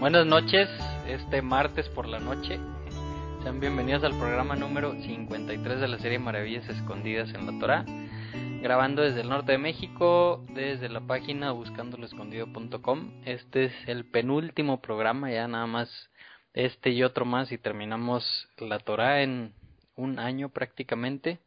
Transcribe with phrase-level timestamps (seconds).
[0.00, 0.66] Buenas noches,
[1.06, 2.58] este martes por la noche.
[3.42, 7.84] Sean bienvenidos al programa número 53 de la serie Maravillas Escondidas en la Torah.
[8.62, 13.10] Grabando desde el norte de México, desde la página buscandoloescondido.com.
[13.26, 16.08] Este es el penúltimo programa, ya nada más
[16.54, 19.52] este y otro más y terminamos la Torah en
[19.96, 21.40] un año prácticamente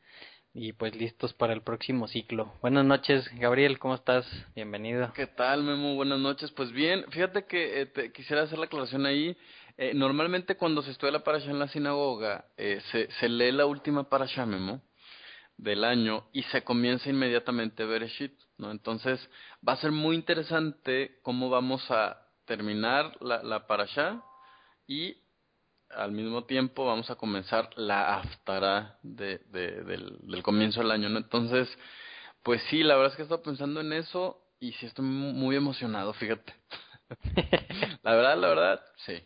[0.53, 2.53] y pues listos para el próximo ciclo.
[2.61, 4.25] Buenas noches, Gabriel, ¿cómo estás?
[4.55, 5.11] Bienvenido.
[5.13, 5.95] ¿Qué tal, Memo?
[5.95, 6.51] Buenas noches.
[6.51, 9.35] Pues bien, fíjate que eh, quisiera hacer la aclaración ahí.
[9.77, 13.65] Eh, normalmente cuando se estudia la parasha en la sinagoga, eh, se, se lee la
[13.65, 14.81] última parasha, Memo,
[15.57, 18.69] del año y se comienza inmediatamente Bereshit, ¿no?
[18.69, 19.19] Entonces
[19.67, 24.21] va a ser muy interesante cómo vamos a terminar la, la parasha
[24.85, 25.17] y
[25.95, 31.17] al mismo tiempo vamos a comenzar la aftara de, del, del, comienzo del año, ¿no?
[31.17, 31.69] Entonces,
[32.43, 35.55] pues sí, la verdad es que he estado pensando en eso y sí estoy muy
[35.55, 36.53] emocionado, fíjate.
[38.03, 39.21] la verdad, la verdad, sí.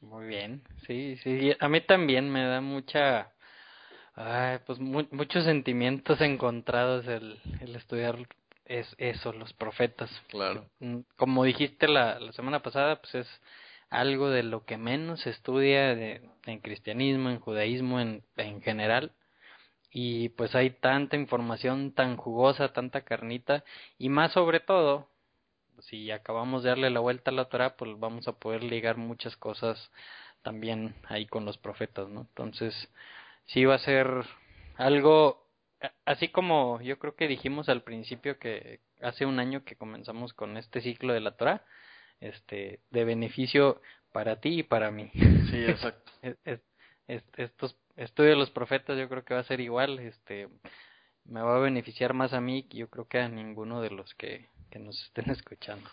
[0.00, 3.32] Muy bien, sí, sí, a mí también me da mucha,
[4.14, 8.18] ay, pues muchos sentimientos encontrados el, el estudiar
[8.66, 10.10] es eso, los profetas.
[10.28, 10.68] Claro.
[10.80, 13.40] Mm, como dijiste la, la semana pasada, pues es
[13.94, 19.12] algo de lo que menos se estudia de, en cristianismo, en judaísmo en, en general.
[19.90, 23.64] Y pues hay tanta información tan jugosa, tanta carnita,
[23.98, 25.08] y más sobre todo,
[25.80, 29.36] si acabamos de darle la vuelta a la Torah, pues vamos a poder ligar muchas
[29.36, 29.90] cosas
[30.42, 32.22] también ahí con los profetas, ¿no?
[32.22, 32.74] Entonces,
[33.46, 34.08] sí va a ser
[34.76, 35.46] algo,
[36.04, 40.56] así como yo creo que dijimos al principio que hace un año que comenzamos con
[40.56, 41.62] este ciclo de la Torah,
[42.20, 43.80] este de beneficio
[44.12, 45.10] para ti y para mí.
[45.50, 46.12] Sí, exacto.
[47.06, 50.48] estos estudio de los profetas yo creo que va a ser igual, este
[51.24, 54.14] me va a beneficiar más a mí que yo creo que a ninguno de los
[54.14, 55.88] que, que nos estén escuchando.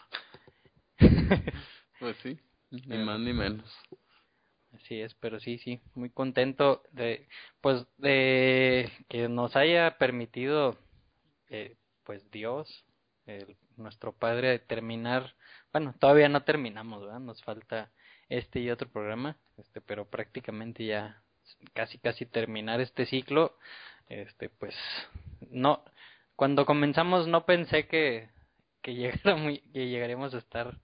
[1.99, 2.39] pues sí,
[2.71, 3.71] ni más ni menos.
[4.73, 7.27] Así es, pero sí, sí, muy contento de,
[7.59, 10.77] pues, de que nos haya permitido,
[11.49, 11.75] eh,
[12.05, 12.85] pues Dios,
[13.25, 15.35] el, nuestro Padre, terminar
[15.71, 17.19] bueno, todavía no terminamos, ¿verdad?
[17.19, 17.91] Nos falta
[18.29, 21.21] este y otro programa, este, pero prácticamente ya
[21.73, 23.57] casi casi terminar este ciclo,
[24.07, 24.75] este, pues
[25.49, 25.83] no,
[26.35, 28.29] cuando comenzamos no pensé que
[28.81, 30.75] que llegara muy, que llegaremos a estar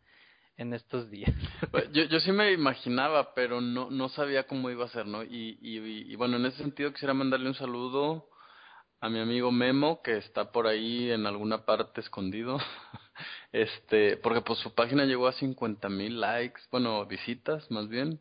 [0.57, 1.33] en estos días.
[1.71, 5.23] Pues, yo, sí me imaginaba, pero no, no sabía cómo iba a ser, ¿no?
[5.23, 8.29] Y, y, bueno, en ese sentido quisiera mandarle un saludo
[8.99, 12.57] a mi amigo Memo, que está por ahí en alguna parte escondido.
[13.51, 18.19] este, porque pues su página llegó a 50 mil likes, bueno, visitas más bien.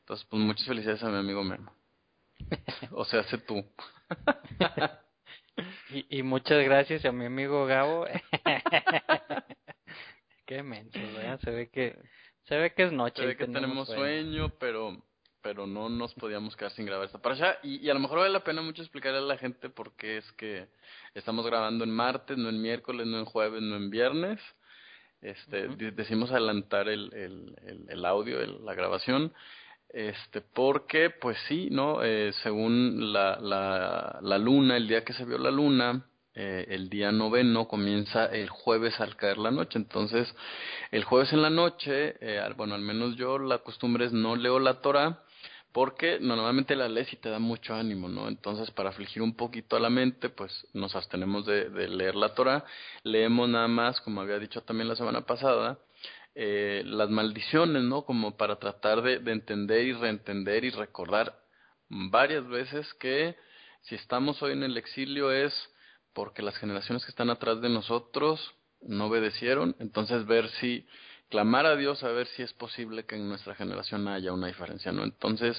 [0.00, 1.72] Entonces, pues muchas felicidades a mi amigo Memo.
[2.92, 3.64] o sea, sé tú.
[5.90, 8.06] y, y muchas gracias a mi amigo Gabo.
[10.46, 11.40] Qué menso, ¿verdad?
[11.40, 11.98] Se ve que
[12.44, 13.22] se ve que es noche.
[13.22, 15.02] Se ve que tenemos, sueño, pero
[15.42, 17.58] pero no nos podíamos quedar sin grabar esta para allá.
[17.62, 20.18] Y, y, a lo mejor vale la pena mucho explicarle a la gente por qué
[20.18, 20.68] es que
[21.14, 24.40] estamos grabando en martes, no en miércoles, no en jueves, no en viernes.
[25.20, 29.32] Este, decimos adelantar el, el, el, audio, el, la grabación,
[29.88, 32.02] este, porque, pues sí, ¿no?
[32.02, 36.88] Eh, según la, la, la luna, el día que se vio la luna, eh, el
[36.88, 39.78] día noveno comienza el jueves al caer la noche.
[39.78, 40.34] Entonces,
[40.90, 44.58] el jueves en la noche, eh, bueno, al menos yo, la costumbre es no leo
[44.58, 45.22] la Torah
[45.72, 48.28] porque normalmente la lees y te da mucho ánimo, ¿no?
[48.28, 52.34] Entonces, para afligir un poquito a la mente, pues nos abstenemos de, de leer la
[52.34, 52.64] Torah,
[53.02, 55.78] leemos nada más, como había dicho también la semana pasada,
[56.34, 58.04] eh, las maldiciones, ¿no?
[58.04, 61.38] Como para tratar de, de entender y reentender y recordar
[61.88, 63.36] varias veces que
[63.82, 65.52] si estamos hoy en el exilio es
[66.14, 70.86] porque las generaciones que están atrás de nosotros no obedecieron, entonces ver si
[71.32, 74.92] clamar a Dios a ver si es posible que en nuestra generación haya una diferencia,
[74.92, 75.02] ¿no?
[75.02, 75.56] Entonces,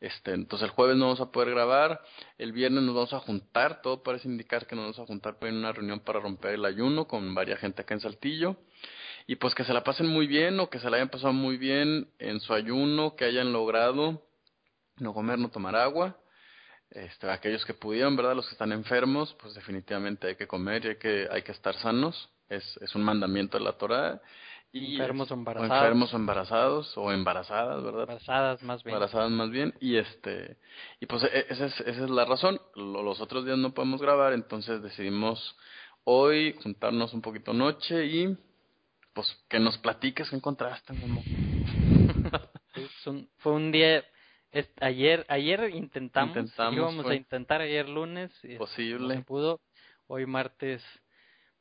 [0.00, 2.00] este, entonces el jueves no vamos a poder grabar,
[2.38, 5.50] el viernes nos vamos a juntar, todo parece indicar que nos vamos a juntar para
[5.52, 8.58] una reunión para romper el ayuno con varias gente acá en Saltillo,
[9.26, 11.56] y pues que se la pasen muy bien o que se la hayan pasado muy
[11.56, 14.22] bien en su ayuno, que hayan logrado
[14.98, 16.16] no comer, no tomar agua,
[16.90, 18.36] este, aquellos que pudieron, ¿verdad?
[18.36, 21.74] Los que están enfermos, pues definitivamente hay que comer y hay que, hay que estar
[21.74, 24.22] sanos, es, es un mandamiento de la Torah
[24.72, 25.70] y enfermos o embarazados.
[25.70, 28.02] O enfermos o embarazados o embarazadas, ¿verdad?
[28.02, 28.94] Embarazadas más bien.
[28.94, 30.56] Embarazadas más bien y este
[31.00, 32.60] y pues e, esa es, esa es la razón.
[32.74, 35.56] Los otros días no podemos grabar, entonces decidimos
[36.04, 38.36] hoy juntarnos un poquito noche y
[39.12, 40.94] pues que nos platiques qué encontraste,
[43.38, 44.04] fue un día
[44.80, 49.60] ayer ayer intentamos, intentamos íbamos a intentar ayer lunes posible no se pudo
[50.06, 50.82] hoy martes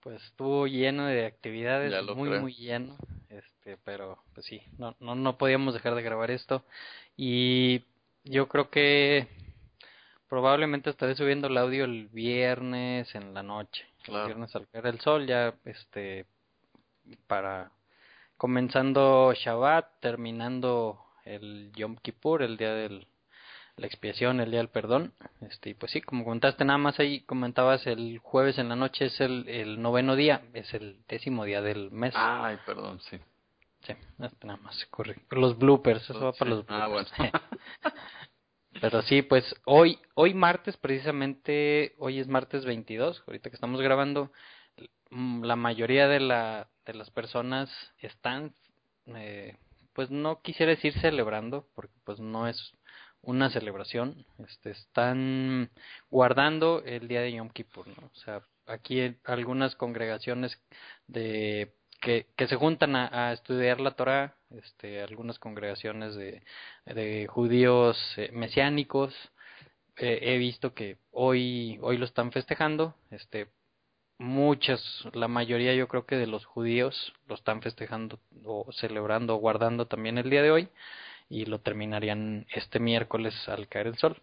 [0.02, 2.96] pues estuvo lleno de actividades, muy muy lleno.
[3.30, 6.64] Este, pero pues sí, no, no, no podíamos dejar de grabar esto
[7.18, 7.84] y
[8.24, 9.28] yo creo que
[10.30, 15.00] probablemente estaré subiendo el audio el viernes en la noche, el viernes al caer el
[15.02, 16.26] sol ya, este,
[17.28, 17.72] para
[18.38, 23.08] comenzando Shabbat, terminando el Yom Kippur, el día del
[23.78, 25.14] la expiación, el día del perdón.
[25.42, 29.22] Este, pues sí, como comentaste nada más ahí, comentabas el jueves en la noche es
[29.22, 32.14] el, el noveno día, es el décimo día del mes.
[32.16, 33.18] Ay, perdón, sí.
[33.84, 35.16] Sí, este, nada más, corre.
[35.30, 37.14] Los bloopers, eso va para los ah, bloopers.
[37.14, 37.32] Ah, bueno.
[38.82, 44.32] Pero sí, pues hoy, hoy martes precisamente, hoy es martes 22, ahorita que estamos grabando,
[45.10, 47.70] mm, la mayoría de, la, de las personas
[48.00, 48.54] están,
[49.08, 49.56] eh,
[49.94, 52.77] pues no quisiera decir celebrando, porque pues no es
[53.28, 55.70] una celebración, este, están
[56.10, 57.86] guardando el día de Yom Kippur.
[57.90, 60.58] O sea, aquí algunas congregaciones
[61.08, 66.42] de que, se juntan a, estudiar la Torah, este, algunas congregaciones de,
[66.86, 69.14] de judíos eh, mesiánicos,
[69.98, 73.50] eh, he visto que hoy, hoy lo están festejando, este,
[74.20, 74.82] muchas,
[75.14, 79.86] la mayoría yo creo que de los judíos lo están festejando o celebrando o guardando
[79.86, 80.70] también el día de hoy
[81.30, 84.22] y lo terminarían este miércoles al caer el sol.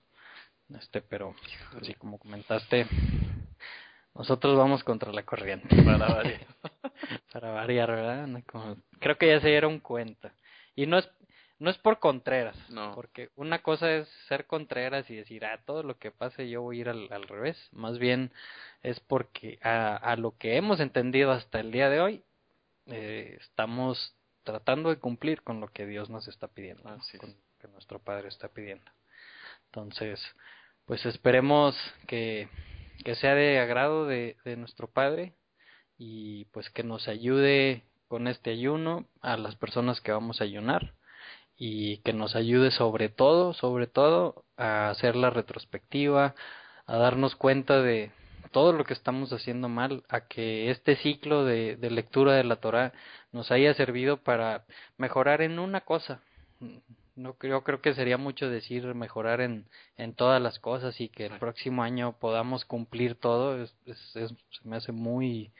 [0.78, 1.34] Este, pero
[1.80, 2.86] así como comentaste,
[4.14, 5.82] nosotros vamos contra la corriente.
[5.82, 6.46] Para variar.
[7.32, 8.28] Para variar, ¿verdad?
[8.98, 10.32] creo que ya se dieron cuenta.
[10.74, 11.08] Y no es
[11.58, 12.94] no es por contreras, no.
[12.94, 16.78] porque una cosa es ser contreras y decir, ah, todo lo que pase yo voy
[16.78, 17.56] a ir al, al revés.
[17.72, 18.32] Más bien
[18.82, 22.22] es porque a, a, lo que hemos entendido hasta el día de hoy,
[22.86, 24.14] eh, estamos
[24.44, 28.28] tratando de cumplir con lo que Dios nos está pidiendo, con lo que nuestro Padre
[28.28, 28.90] está pidiendo.
[29.66, 30.20] Entonces,
[30.84, 31.76] pues esperemos
[32.06, 32.48] que,
[33.04, 35.34] que sea de agrado de, de nuestro Padre
[35.98, 40.94] y pues que nos ayude con este ayuno a las personas que vamos a ayunar
[41.56, 46.34] y que nos ayude sobre todo, sobre todo a hacer la retrospectiva,
[46.86, 48.10] a darnos cuenta de,
[48.50, 52.56] todo lo que estamos haciendo mal, a que este ciclo de, de lectura de la
[52.56, 52.92] Torah
[53.32, 54.64] nos haya servido para
[54.96, 56.20] mejorar en una cosa.
[57.16, 61.26] No creo, creo que sería mucho decir mejorar en, en todas las cosas y que
[61.26, 63.62] el próximo año podamos cumplir todo.
[63.62, 63.74] Es,
[64.12, 64.28] se
[64.64, 65.52] me hace muy,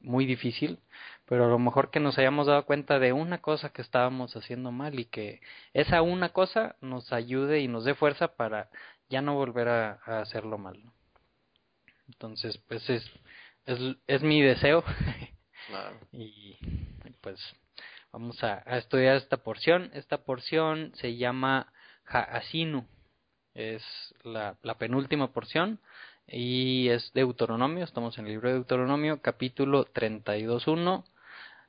[0.00, 0.78] muy difícil,
[1.26, 4.72] pero a lo mejor que nos hayamos dado cuenta de una cosa que estábamos haciendo
[4.72, 5.40] mal y que
[5.74, 8.70] esa una cosa nos ayude y nos dé fuerza para
[9.08, 10.80] ya no volver a, a hacerlo mal.
[12.08, 13.04] Entonces, pues es,
[13.66, 14.84] es, es mi deseo.
[16.12, 16.56] y
[17.20, 17.38] pues
[18.12, 19.90] vamos a, a, estudiar esta porción.
[19.94, 21.72] Esta porción se llama
[22.06, 22.86] Haasinu.
[23.54, 23.82] Es
[24.22, 25.78] la, la penúltima porción
[26.26, 27.84] y es Deuteronomio.
[27.84, 31.04] Estamos en el libro de Deuteronomio, capítulo 32.1.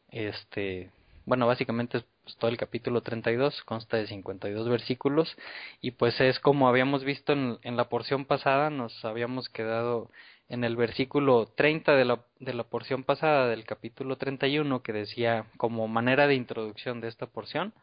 [0.10, 0.92] Este,
[1.26, 5.36] bueno, básicamente es pues, todo el capítulo 32, consta de 52 versículos
[5.82, 10.10] y pues es como habíamos visto en, en la porción pasada, nos habíamos quedado
[10.50, 15.48] en el versículo 30 de la, de la porción pasada del capítulo 31 que decía
[15.58, 17.74] como manera de introducción de esta porción,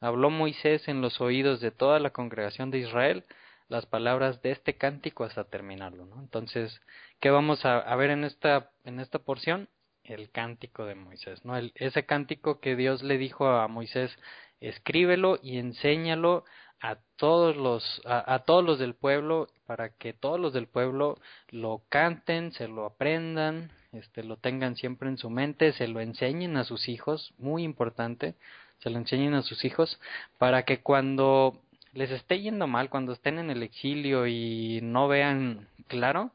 [0.00, 3.24] habló Moisés en los oídos de toda la congregación de Israel
[3.68, 6.06] las palabras de este cántico hasta terminarlo.
[6.18, 6.80] Entonces,
[7.20, 9.68] ¿qué vamos a, a ver en esta, en esta porción?
[10.04, 11.56] El cántico de Moisés, ¿no?
[11.56, 14.16] El, ese cántico que Dios le dijo a Moisés,
[14.60, 16.44] escríbelo y enséñalo
[16.84, 21.16] a todos los a, todos los del pueblo para que todos los del pueblo
[21.48, 26.58] lo canten, se lo aprendan, este lo tengan siempre en su mente, se lo enseñen
[26.58, 28.34] a sus hijos, muy importante,
[28.80, 29.98] se lo enseñen a sus hijos
[30.36, 31.58] para que cuando
[31.94, 36.32] les esté yendo mal, cuando estén en el exilio y no vean claro,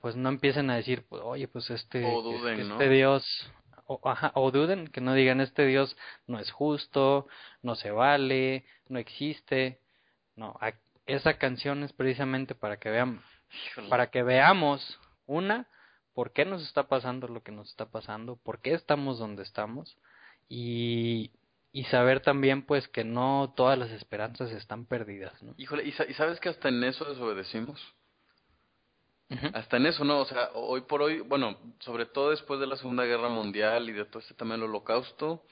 [0.00, 2.06] pues no empiecen a decir, pues, oye, pues este,
[2.58, 3.24] este Dios,
[3.86, 7.26] o, ajá, o duden, que no digan este Dios no es justo,
[7.62, 9.80] no se vale, no existe.
[10.36, 10.58] No,
[11.06, 13.22] esa canción es precisamente para que vean,
[13.88, 15.68] para que veamos una
[16.14, 19.96] por qué nos está pasando lo que nos está pasando, por qué estamos donde estamos
[20.48, 21.30] y
[21.72, 25.54] y saber también pues que no todas las esperanzas están perdidas, ¿no?
[25.56, 27.80] Híjole, ¿y, sabes que hasta en eso desobedecimos?
[29.52, 30.18] Hasta en eso, ¿no?
[30.20, 33.92] O sea, hoy por hoy, bueno, sobre todo después de la Segunda Guerra Mundial y
[33.92, 35.44] de todo este también el holocausto,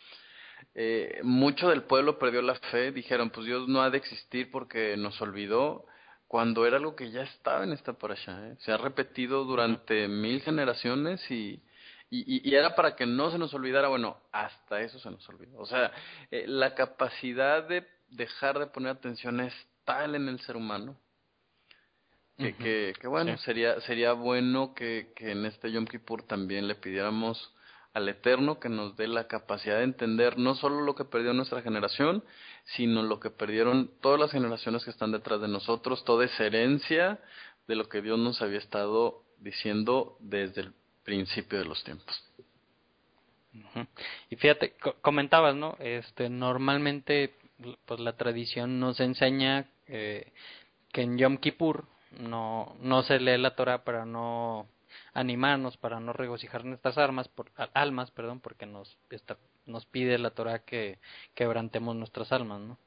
[0.74, 4.96] eh, mucho del pueblo perdió la fe, dijeron, pues Dios no ha de existir porque
[4.96, 5.86] nos olvidó,
[6.26, 8.56] cuando era algo que ya estaba en esta parasha, ¿eh?
[8.58, 11.62] se ha repetido durante mil generaciones y,
[12.10, 15.58] y, y, era para que no se nos olvidara, bueno, hasta eso se nos olvidó.
[15.58, 15.92] O sea,
[16.30, 19.54] eh, la capacidad de dejar de poner atención es
[19.84, 20.98] tal en el ser humano
[22.38, 27.52] que, que, bueno, sería, sería bueno que, que en este Yom Kippur también le pidiéramos
[27.94, 31.62] al Eterno que nos dé la capacidad de entender no solo lo que perdió nuestra
[31.62, 32.22] generación,
[32.76, 37.18] sino lo que perdieron todas las generaciones que están detrás de nosotros, toda esa herencia
[37.66, 40.72] de lo que Dios nos había estado diciendo desde el
[41.04, 42.24] principio de los tiempos.
[44.30, 45.76] Y fíjate, comentabas, ¿no?
[45.80, 47.34] Este, normalmente,
[47.86, 50.32] pues la tradición nos enseña eh,
[50.92, 54.66] que en Yom Kippur no, no se lee la Torah para no
[55.12, 58.98] animarnos, para no regocijar nuestras armas, por, almas, perdón, porque nos,
[59.66, 60.98] nos pide la Torah que
[61.34, 62.78] quebrantemos nuestras almas, ¿no?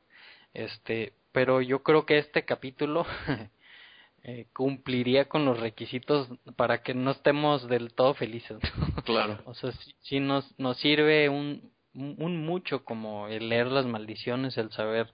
[0.53, 3.05] Este, pero yo creo que este capítulo
[4.23, 8.59] eh, cumpliría con los requisitos para que no estemos del todo felices.
[9.05, 9.39] Claro.
[9.45, 14.71] o sea, si nos, nos sirve un, un mucho como el leer las maldiciones, el
[14.71, 15.09] saber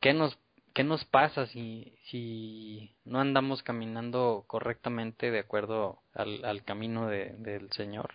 [0.00, 0.38] qué nos
[0.78, 7.34] qué nos pasa si si no andamos caminando correctamente de acuerdo al, al camino de,
[7.38, 8.14] del Señor.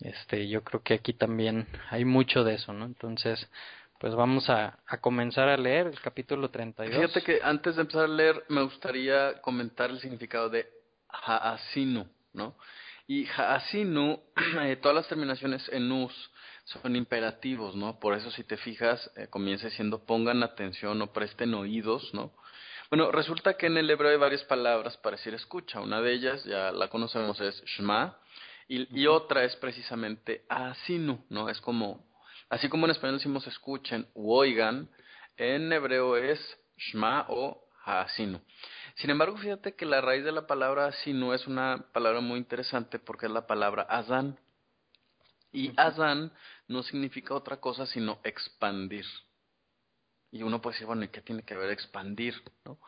[0.00, 2.86] Este, yo creo que aquí también hay mucho de eso, ¿no?
[2.86, 3.50] Entonces,
[4.00, 6.96] pues vamos a, comenzar a leer el capítulo 32.
[6.96, 10.66] Fíjate que antes de empezar a leer me gustaría comentar el significado de
[11.10, 12.56] Haasinu, ¿no?
[13.06, 14.22] Y Haasinu,
[14.62, 16.30] eh, todas las terminaciones en us
[16.64, 17.98] son imperativos, ¿no?
[17.98, 22.32] Por eso si te fijas, eh, comienza diciendo pongan atención o presten oídos, ¿no?
[22.90, 25.80] Bueno, resulta que en el hebreo hay varias palabras para decir escucha.
[25.80, 28.18] Una de ellas, ya la conocemos, es shma,
[28.68, 31.48] y, y otra es precisamente asinu, ¿no?
[31.48, 32.04] Es como
[32.54, 34.88] Así como en español decimos escuchen u oigan,
[35.36, 36.38] en hebreo es
[36.76, 38.40] shma o hasinu.
[38.96, 42.98] Sin embargo, fíjate que la raíz de la palabra hasinu es una palabra muy interesante
[42.98, 44.38] porque es la palabra azan.
[45.52, 46.32] Y azan
[46.68, 49.04] no significa otra cosa sino expandir.
[50.30, 52.34] Y uno puede decir, bueno, ¿y qué tiene que ver expandir?
[52.64, 52.78] ¿no?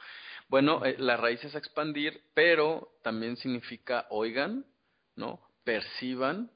[0.49, 4.67] Bueno, eh, la raíz es expandir, pero también significa oigan,
[5.15, 5.41] ¿no?
[5.65, 6.51] Perciban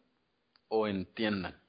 [0.69, 1.61] o entiendan.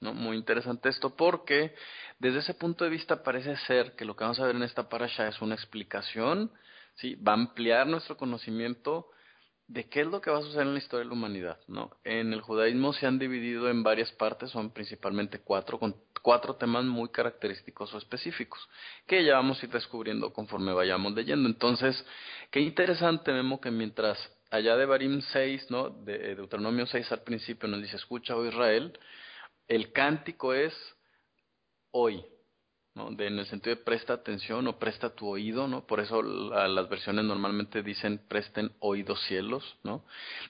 [0.00, 1.74] Muy interesante esto porque
[2.18, 4.88] desde ese punto de vista parece ser que lo que vamos a ver en esta
[4.88, 6.52] parasha es una explicación,
[6.96, 7.14] ¿sí?
[7.14, 9.10] Va a ampliar nuestro conocimiento
[9.66, 11.90] de qué es lo que va a suceder en la historia de la humanidad, ¿no?
[12.04, 16.84] En el judaísmo se han dividido en varias partes, son principalmente cuatro, con cuatro temas
[16.84, 18.68] muy característicos o específicos,
[19.06, 21.48] que ya vamos a ir descubriendo conforme vayamos leyendo.
[21.48, 22.04] Entonces,
[22.50, 24.18] qué interesante, Memo, que mientras
[24.50, 25.90] allá de Barim 6, ¿no?
[25.90, 28.98] De Deuteronomio 6 al principio nos dice, escucha, oh Israel,
[29.66, 30.74] el cántico es
[31.90, 32.24] hoy,
[32.94, 33.08] ¿no?
[33.10, 35.86] en el sentido de presta atención o presta tu oído, ¿no?
[35.86, 40.04] Por eso las versiones normalmente dicen presten oídos cielos, ¿no?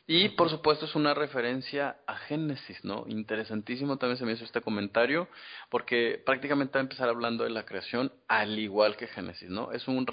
[0.06, 3.04] Y por supuesto es una referencia a Génesis, ¿no?
[3.08, 5.28] Interesantísimo también se me hizo este comentario
[5.70, 9.72] porque prácticamente va a empezar hablando de la creación al igual que Génesis, ¿no?
[9.72, 10.06] Es un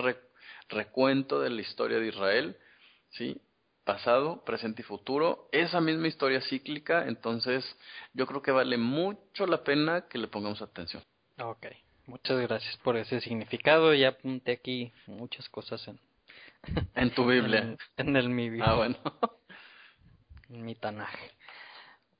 [0.69, 2.57] recuento de la historia de Israel,
[3.09, 3.41] ¿sí?
[3.83, 7.65] pasado, presente y futuro, esa misma historia cíclica, entonces
[8.13, 11.03] yo creo que vale mucho la pena que le pongamos atención.
[11.39, 11.65] Ok,
[12.11, 15.97] muchas gracias por ese significado, ya apunté aquí muchas cosas en...
[16.95, 17.77] En tu Biblia.
[17.97, 18.65] en, el mi Biblia.
[18.69, 18.97] Ah, bueno.
[20.49, 21.31] en mi tanaje.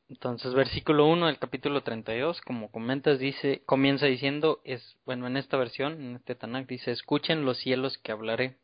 [0.10, 5.58] Entonces, versículo 1 del capítulo 32, como comentas, dice, comienza diciendo, es, bueno, en esta
[5.58, 8.58] versión, en este Tanakh, dice, escuchen los cielos que hablaré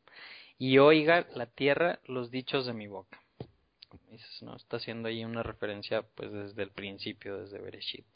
[0.58, 3.22] y oiga la tierra los dichos de mi boca.
[4.10, 8.08] Dices, no, está haciendo ahí una referencia pues desde el principio, desde Bereshit.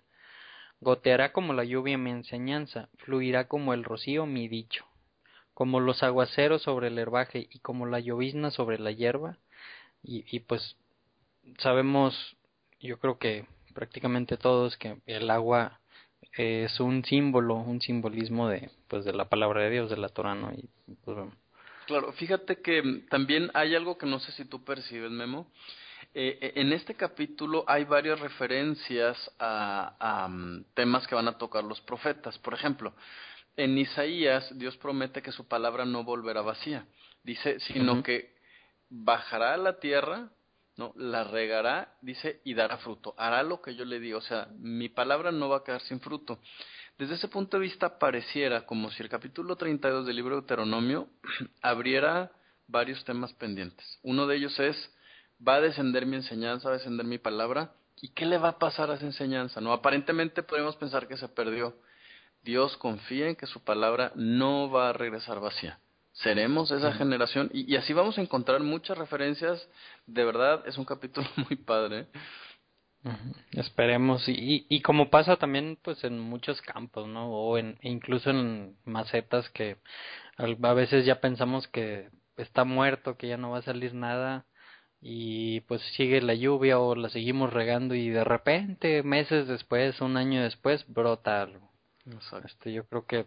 [0.81, 4.85] Goteará como la lluvia mi enseñanza, fluirá como el rocío mi dicho,
[5.53, 9.37] como los aguaceros sobre el herbaje y como la llovizna sobre la hierba.
[10.03, 10.75] Y, pues
[11.59, 12.35] sabemos,
[12.79, 13.45] yo creo que
[13.75, 15.79] prácticamente todos que el agua
[16.33, 20.35] es un símbolo, un simbolismo de pues de la palabra de Dios, de la Torah,
[20.35, 20.51] ¿no?
[20.51, 20.67] Y
[21.05, 21.17] pues
[21.85, 25.47] Claro, fíjate que también hay algo que no sé si tú percibes, Memo.
[26.13, 31.63] Eh, eh, en este capítulo hay varias referencias a, mm, temas que van a tocar
[31.63, 32.37] los profetas.
[32.39, 32.93] Por ejemplo,
[33.55, 36.85] en Isaías Dios promete que su palabra no volverá vacía.
[37.23, 38.35] Dice, sino que
[38.89, 40.29] bajará a la tierra,
[40.75, 40.93] ¿no?
[40.97, 43.13] La regará, dice, y dará fruto.
[43.17, 44.17] Hará lo que yo le digo.
[44.17, 46.39] O sea, mi palabra no va a quedar sin fruto.
[46.97, 51.07] Desde ese punto de vista pareciera como si el capítulo 32 del libro de Deuteronomio
[51.61, 52.31] abriera
[52.67, 53.99] varios temas pendientes.
[54.03, 54.93] Uno de ellos es,
[55.45, 57.71] va a descender mi enseñanza, va a descender mi palabra,
[58.01, 59.61] ¿y qué le va a pasar a esa enseñanza?
[59.61, 61.75] No, aparentemente podemos pensar que se perdió.
[62.43, 65.79] Dios confía en que su palabra no va a regresar vacía.
[66.13, 69.67] Seremos esa generación y, y, así vamos a encontrar muchas referencias.
[70.07, 72.07] De verdad, es un capítulo muy padre.
[73.53, 77.31] Esperemos y, y como pasa también pues en muchos campos, ¿no?
[77.31, 79.77] O en, incluso en macetas que
[80.37, 84.45] a veces ya pensamos que está muerto, que ya no va a salir nada
[85.01, 90.17] y pues sigue la lluvia o la seguimos regando y de repente, meses después, un
[90.17, 91.71] año después, brota algo.
[92.45, 93.25] Este, yo creo que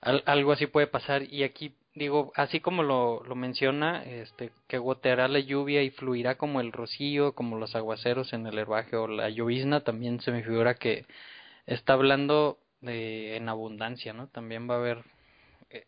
[0.00, 5.28] algo así puede pasar y aquí digo, así como lo, lo menciona, este, que goteará
[5.28, 9.30] la lluvia y fluirá como el rocío, como los aguaceros en el herbaje o la
[9.30, 11.06] llovizna, también se me figura que
[11.66, 14.28] está hablando de, en abundancia, ¿no?
[14.28, 15.04] También va a haber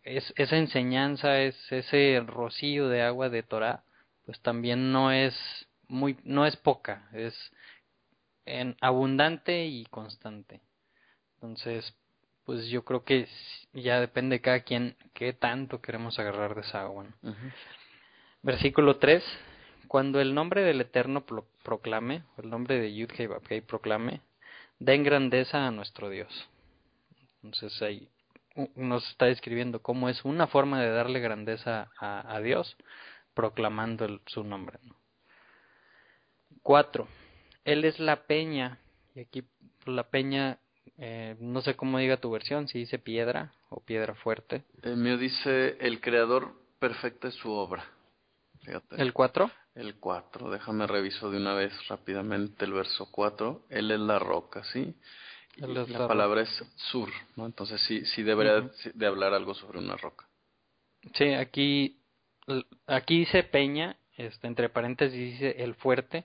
[0.02, 3.82] es, esa enseñanza, es ese rocío de agua de Torah,
[4.28, 5.34] pues también no es
[5.86, 7.34] muy, no es poca, es
[8.44, 10.60] en abundante y constante.
[11.36, 11.94] Entonces,
[12.44, 13.26] pues yo creo que
[13.72, 17.06] ya depende de cada quien qué tanto queremos agarrar de esa agua.
[18.42, 19.24] Versículo 3.
[19.86, 21.24] Cuando el nombre del Eterno
[21.62, 23.12] proclame, el nombre de Yud
[23.48, 24.20] Hei proclame,
[24.78, 26.50] den grandeza a nuestro Dios.
[27.42, 28.10] Entonces ahí
[28.74, 32.76] nos está describiendo cómo es una forma de darle grandeza a Dios
[33.38, 34.80] proclamando su nombre.
[36.60, 37.06] Cuatro,
[37.64, 38.80] Él es la peña,
[39.14, 39.44] y aquí
[39.86, 40.58] la peña,
[40.96, 44.64] eh, no sé cómo diga tu versión, si dice piedra o piedra fuerte.
[44.82, 47.84] El mío dice, el creador perfecto es su obra.
[48.64, 49.00] Fíjate.
[49.00, 49.52] ¿El cuatro?
[49.76, 53.66] El cuatro, déjame reviso de una vez rápidamente el verso cuatro.
[53.70, 54.96] Él es la roca, ¿sí?
[55.58, 57.46] la, palabra es sur, ¿no?
[57.46, 60.26] Entonces sí, sí debería de hablar algo sobre una roca.
[61.14, 61.97] Sí, aquí
[62.86, 66.24] aquí dice Peña, este, entre paréntesis dice el fuerte,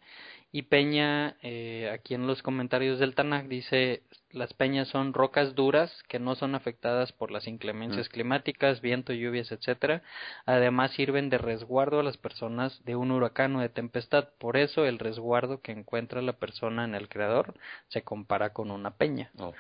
[0.56, 5.92] y Peña, eh, aquí en los comentarios del Tanakh dice las peñas son rocas duras
[6.08, 8.12] que no son afectadas por las inclemencias mm.
[8.12, 10.03] climáticas, viento, lluvias, etcétera.
[10.46, 14.30] Además sirven de resguardo a las personas de un huracán o de tempestad.
[14.39, 17.56] Por eso el resguardo que encuentra la persona en el creador
[17.88, 19.32] se compara con una peña.
[19.39, 19.53] Oh.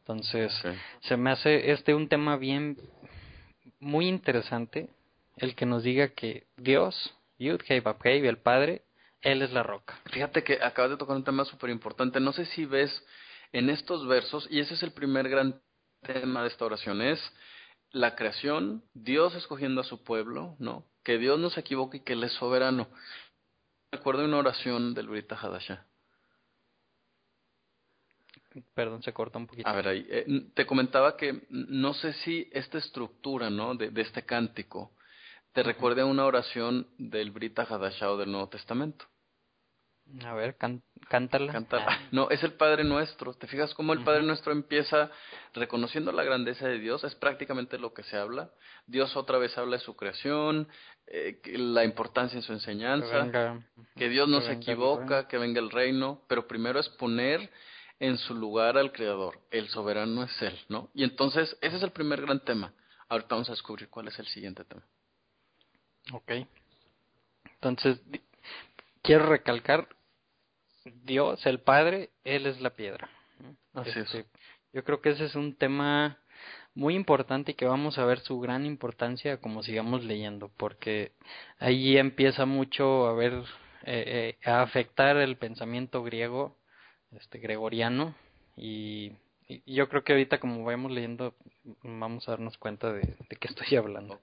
[0.00, 0.52] Entonces,
[1.00, 2.78] se me hace este un tema bien
[3.78, 4.88] muy interesante
[5.40, 8.82] el que nos diga que Dios, Yud, Hei, el Padre,
[9.22, 9.98] Él es la roca.
[10.12, 12.20] Fíjate que acabas de tocar un tema súper importante.
[12.20, 12.90] No sé si ves
[13.52, 15.60] en estos versos, y ese es el primer gran
[16.02, 17.20] tema de esta oración, es
[17.90, 20.86] la creación, Dios escogiendo a su pueblo, ¿no?
[21.02, 22.88] Que Dios no se equivoque y que Él es soberano.
[23.90, 25.86] Recuerdo una oración del Brita Hadasha.
[28.74, 29.68] Perdón, se corta un poquito.
[29.68, 30.06] A ver, ahí.
[30.08, 33.74] Eh, te comentaba que no sé si esta estructura, ¿no?
[33.74, 34.92] De, de este cántico
[35.52, 39.06] te recuerde a una oración del Brita Hadashah del Nuevo Testamento.
[40.24, 41.52] A ver, cántala.
[41.52, 41.86] cántala.
[41.88, 42.08] Ah.
[42.10, 43.32] No, es el Padre Nuestro.
[43.34, 45.10] ¿Te fijas cómo el Padre Nuestro empieza
[45.54, 47.04] reconociendo la grandeza de Dios?
[47.04, 48.50] Es prácticamente lo que se habla.
[48.86, 50.68] Dios otra vez habla de su creación,
[51.06, 53.60] eh, la importancia en su enseñanza,
[53.94, 57.48] que, Dios no se equivoca, que venga el reino, pero primero es poner
[58.00, 59.38] en su lugar al Creador.
[59.50, 60.90] El soberano es Él, ¿no?
[60.92, 62.72] Y entonces, ese es el primer gran tema.
[63.08, 64.82] Ahorita vamos a descubrir cuál es el siguiente tema.
[66.12, 66.32] Ok.
[67.54, 68.00] Entonces,
[69.02, 69.88] quiero recalcar,
[71.04, 73.08] Dios, el Padre, Él es la piedra.
[73.84, 74.26] Este,
[74.72, 76.18] yo creo que ese es un tema
[76.74, 81.12] muy importante y que vamos a ver su gran importancia como sigamos leyendo, porque
[81.58, 83.32] ahí empieza mucho a ver,
[83.84, 86.56] eh, eh, a afectar el pensamiento griego,
[87.12, 88.14] este gregoriano,
[88.56, 89.12] y,
[89.66, 91.34] yo creo que ahorita como vamos leyendo
[91.82, 94.20] vamos a darnos cuenta de, de qué estoy hablando.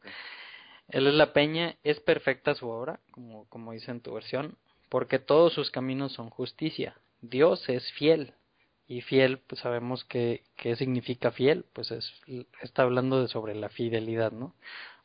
[0.89, 4.57] Él es la peña, es perfecta su obra, como, como dice en tu versión,
[4.89, 6.95] porque todos sus caminos son justicia.
[7.21, 8.33] Dios es fiel,
[8.87, 12.13] y fiel, pues sabemos que, qué significa fiel, pues es,
[12.61, 14.55] está hablando de sobre la fidelidad, ¿no?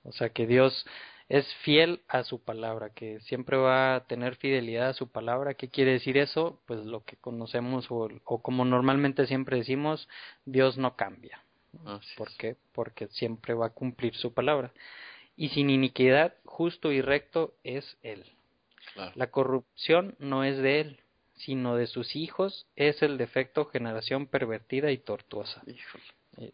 [0.04, 0.86] O sea que Dios
[1.28, 5.54] es fiel a su palabra, que siempre va a tener fidelidad a su palabra.
[5.54, 6.60] ¿Qué quiere decir eso?
[6.66, 10.08] Pues lo que conocemos o, o como normalmente siempre decimos,
[10.44, 11.42] Dios no cambia.
[12.16, 12.56] ¿Por qué?
[12.72, 14.72] Porque siempre va a cumplir su palabra
[15.36, 18.24] y sin iniquidad, justo y recto es él.
[19.14, 21.00] La corrupción no es de él,
[21.34, 25.62] sino de sus hijos es el defecto generación pervertida y tortuosa.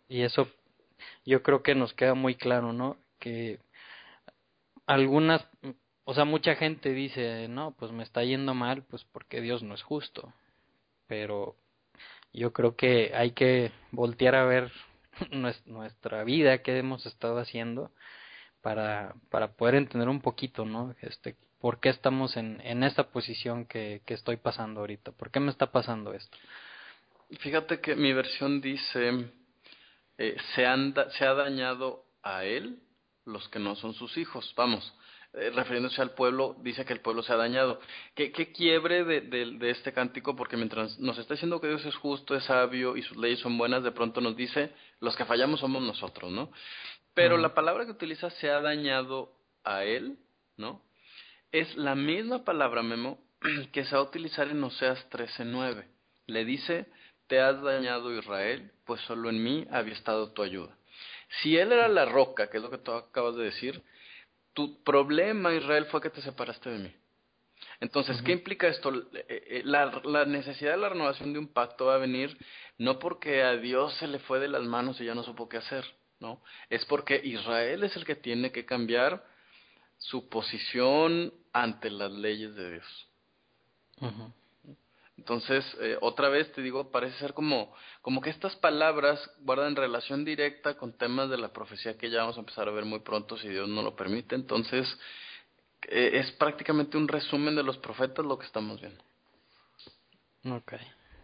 [0.09, 0.49] Y, eso
[1.25, 2.97] yo creo que nos queda muy claro, ¿no?
[3.19, 3.59] Que
[4.87, 5.47] algunas,
[6.05, 9.75] o sea, mucha gente dice, no, pues me está yendo mal, pues porque Dios no
[9.75, 10.33] es justo.
[11.07, 11.57] Pero
[12.33, 14.71] yo creo que hay que voltear a ver
[15.67, 17.91] nuestra vida, qué hemos estado haciendo
[18.63, 20.95] para, para poder entender un poquito, ¿no?
[21.01, 25.13] Este, ¿Por qué estamos en, en esta posición que, que estoy pasando ahorita?
[25.13, 26.37] ¿Por qué me está pasando esto?
[27.41, 29.31] Fíjate que mi versión dice,
[30.17, 32.81] eh, se, anda, se ha dañado a él
[33.25, 34.55] los que no son sus hijos.
[34.57, 34.95] Vamos,
[35.35, 37.81] eh, refiriéndose al pueblo, dice que el pueblo se ha dañado.
[38.15, 40.35] ¿Qué, qué quiebre de, de, de, este cántico?
[40.35, 43.59] Porque mientras nos está diciendo que Dios es justo, es sabio y sus leyes son
[43.59, 46.51] buenas, de pronto nos dice, los que fallamos somos nosotros, ¿no?
[47.19, 49.33] Pero la palabra que utiliza se ha dañado
[49.65, 50.19] a él,
[50.57, 50.83] ¿no?
[51.53, 53.19] es la misma palabra, Memo,
[53.73, 55.85] que se va a utilizar en Oseas 13:9.
[56.27, 56.87] Le dice,
[57.27, 60.77] te has dañado Israel, pues solo en mí había estado tu ayuda.
[61.43, 63.83] Si él era la roca, que es lo que tú acabas de decir,
[64.55, 66.95] tu problema, Israel, fue que te separaste de mí.
[67.81, 68.93] Entonces, ¿qué implica esto?
[68.95, 72.37] Eh, eh, la, la, necesidad de la renovación de un pacto va a venir
[72.77, 75.59] no porque a Dios se le fue de las manos y ya no supo qué
[75.59, 75.85] hacer,
[76.21, 76.43] ¿no?
[76.71, 79.25] Es porque Israel es el que tiene que cambiar
[79.99, 83.09] su posición ante las leyes de Dios.
[85.17, 90.25] Entonces, eh, otra vez te digo, parece ser como, como que estas palabras guardan relación
[90.25, 93.37] directa con temas de la profecía que ya vamos a empezar a ver muy pronto,
[93.37, 94.37] si Dios no lo permite.
[94.37, 94.87] Entonces,
[95.89, 99.03] eh, es prácticamente un resumen de los profetas lo que estamos viendo.
[100.45, 100.75] Ok,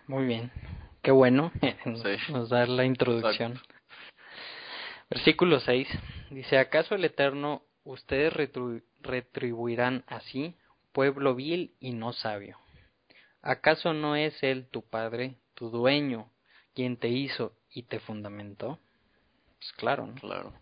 [0.08, 0.50] muy bien.
[1.00, 1.52] Qué bueno,
[2.30, 3.60] nos da la introducción.
[5.10, 5.88] Versículo 6
[6.30, 8.32] dice, ¿acaso el Eterno ustedes
[9.02, 10.56] retribuirán así,
[10.92, 12.58] pueblo vil y no sabio?
[13.42, 16.30] ¿Acaso no es Él tu Padre, tu dueño,
[16.74, 18.78] quien te hizo y te fundamentó?
[19.58, 20.14] Pues claro, ¿no?
[20.14, 20.54] Claro.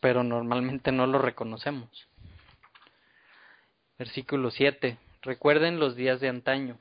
[0.00, 2.08] Pero normalmente no lo reconocemos.
[3.98, 4.98] Versículo 7.
[5.22, 6.78] Recuerden los días de antaño.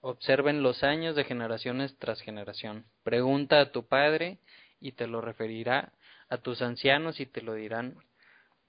[0.00, 2.84] Observen los años de generaciones tras generación.
[3.04, 4.38] Pregunta a tu padre
[4.82, 5.92] y te lo referirá,
[6.28, 7.96] a tus ancianos y te lo dirán.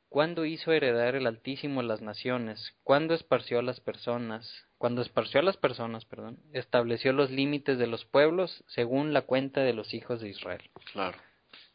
[0.09, 2.75] ¿Cuándo hizo heredar el Altísimo las naciones?
[2.83, 4.47] ¿Cuándo esparció a las personas?
[4.77, 9.61] Cuando esparció a las personas, perdón, estableció los límites de los pueblos según la cuenta
[9.61, 10.69] de los hijos de Israel.
[10.91, 11.17] Claro.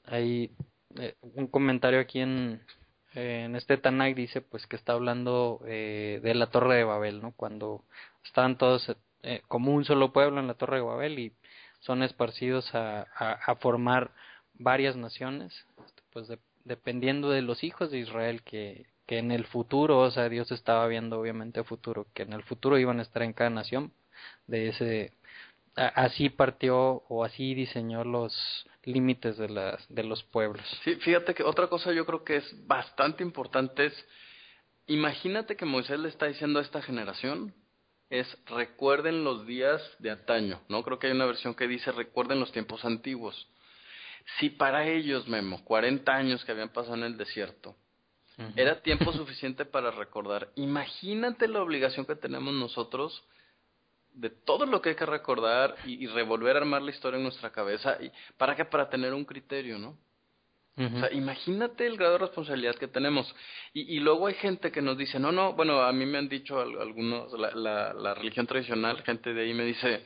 [0.04, 0.52] Hay
[0.98, 2.62] eh, un comentario aquí en,
[3.14, 7.32] en este Tanakh dice pues que está hablando eh, de la Torre de Babel, ¿no?
[7.32, 7.84] Cuando
[8.24, 11.32] estaban todos eh, como un solo pueblo en la Torre de Babel y
[11.80, 14.12] son esparcidos a, a, formar
[14.58, 15.66] varias naciones,
[16.12, 16.28] pues
[16.64, 20.86] dependiendo de los hijos de Israel que, que en el futuro, o sea, Dios estaba
[20.86, 23.92] viendo obviamente futuro, que en el futuro iban a estar en cada nación,
[24.46, 25.12] de ese,
[25.76, 30.64] así partió o así diseñó los límites de, las, de los pueblos.
[30.84, 34.06] Sí, fíjate que otra cosa yo creo que es bastante importante es,
[34.86, 37.54] imagínate que Moisés le está diciendo a esta generación,
[38.10, 40.82] es recuerden los días de antaño, ¿no?
[40.82, 43.48] Creo que hay una versión que dice recuerden los tiempos antiguos.
[44.38, 47.76] Si para ellos, Memo, 40 años que habían pasado en el desierto,
[48.54, 50.50] era tiempo suficiente para recordar.
[50.54, 53.24] Imagínate la obligación que tenemos nosotros
[54.12, 57.50] de todo lo que hay que recordar y, revolver a armar la historia en nuestra
[57.50, 57.96] cabeza.
[58.00, 58.64] Y, ¿Para qué?
[58.64, 59.98] Para tener un criterio, ¿no?
[60.76, 63.34] O sea, imagínate el grado de responsabilidad que tenemos.
[63.72, 66.28] Y, y, luego hay gente que nos dice, no, no, bueno, a mí me han
[66.28, 70.04] dicho algunos, la, la, la religión tradicional, gente de ahí me dice,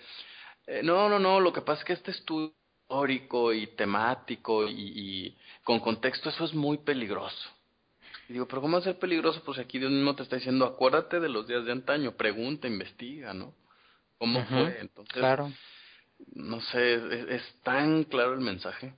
[0.67, 2.55] eh, no, no, no, lo que pasa es que este estudio
[2.93, 7.51] histórico y temático y, y con contexto, eso es muy peligroso.
[8.29, 9.43] Y digo, pero ¿cómo va a ser peligroso?
[9.45, 13.33] Pues aquí Dios mismo te está diciendo, acuérdate de los días de antaño, pregunta, investiga,
[13.33, 13.55] ¿no?
[14.19, 14.79] ¿Cómo fue?
[14.81, 15.51] Entonces, claro.
[16.35, 18.95] no sé, es, tan claro el mensaje.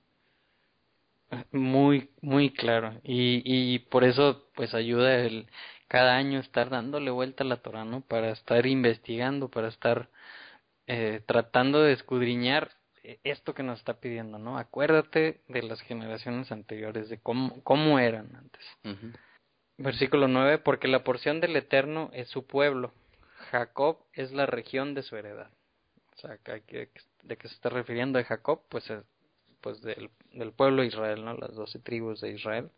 [1.51, 2.99] Muy, muy claro.
[3.03, 5.47] Y, y por eso, pues ayuda el
[5.87, 8.01] cada año estar dándole vuelta a la Torah, ¿no?
[8.01, 10.09] Para estar investigando, para estar
[10.87, 12.71] eh, tratando de escudriñar
[13.23, 14.57] esto que nos está pidiendo, ¿no?
[14.57, 18.63] Acuérdate de las generaciones anteriores, de cómo, cómo eran antes.
[19.77, 22.93] Versículo 9, porque la porción del Eterno es su pueblo,
[23.51, 25.49] Jacob es la región de su heredad.
[26.15, 26.61] O sea, ¿de
[27.37, 28.61] qué se está refiriendo de Jacob?
[28.69, 28.91] Pues,
[29.61, 31.33] pues del, del pueblo de Israel, ¿no?
[31.35, 32.69] Las doce tribus de Israel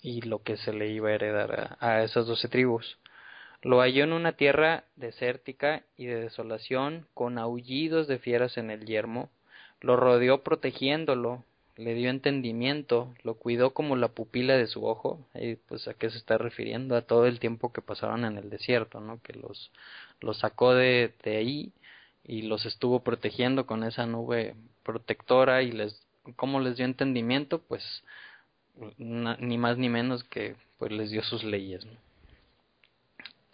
[0.00, 2.98] y lo que se le iba a heredar a, a esas doce tribus.
[3.62, 8.84] Lo halló en una tierra desértica y de desolación, con aullidos de fieras en el
[8.84, 9.30] yermo,
[9.80, 11.44] lo rodeó protegiéndolo,
[11.76, 16.10] le dio entendimiento, lo cuidó como la pupila de su ojo, y pues a qué
[16.10, 19.20] se está refiriendo, a todo el tiempo que pasaron en el desierto, ¿no?
[19.22, 19.70] Que los,
[20.20, 21.72] los sacó de, de ahí
[22.24, 26.04] y los estuvo protegiendo con esa nube protectora y les,
[26.36, 27.60] ¿cómo les dio entendimiento?
[27.60, 28.02] Pues
[28.98, 31.86] ni más ni menos que pues les dio sus leyes.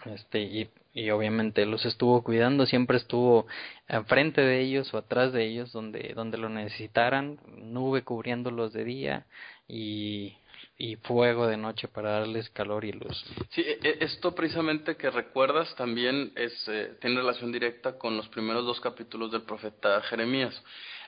[0.05, 3.47] Este, y y obviamente los estuvo cuidando, siempre estuvo
[3.89, 9.27] enfrente de ellos o atrás de ellos donde, donde lo necesitaran, nube cubriéndolos de día
[9.67, 10.37] y,
[10.79, 13.25] y fuego de noche para darles calor y luz.
[13.51, 18.29] Sí, e, e, esto precisamente que recuerdas también es, eh, tiene relación directa con los
[18.29, 20.55] primeros dos capítulos del profeta Jeremías.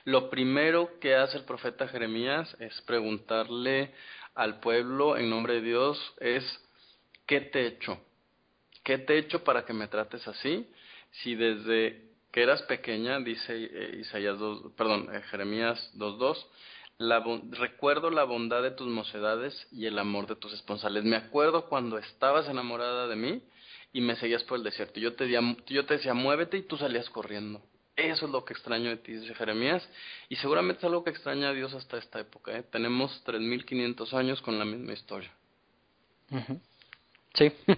[0.03, 3.93] Lo primero que hace el profeta Jeremías es preguntarle
[4.35, 6.43] al pueblo en nombre de Dios es
[7.25, 7.99] ¿qué te he hecho?
[8.87, 10.65] ¿Qué te he hecho para que me trates así?
[11.21, 16.45] Si desde que eras pequeña, dice eh, Isaías 2, perdón, eh, Jeremías 2.2,
[16.99, 17.21] la
[17.51, 21.03] recuerdo la bondad de tus mocedades y el amor de tus esponsales.
[21.03, 23.41] Me acuerdo cuando estabas enamorada de mí
[23.91, 25.01] y me seguías por el desierto.
[25.01, 27.61] Yo te, yo te decía, muévete y tú salías corriendo.
[27.97, 29.85] Eso es lo que extraño de ti, dice Jeremías.
[30.29, 32.57] Y seguramente es algo que extraña a Dios hasta esta época.
[32.57, 32.63] ¿eh?
[32.63, 35.31] Tenemos 3.500 años con la misma historia.
[37.33, 37.51] Sí.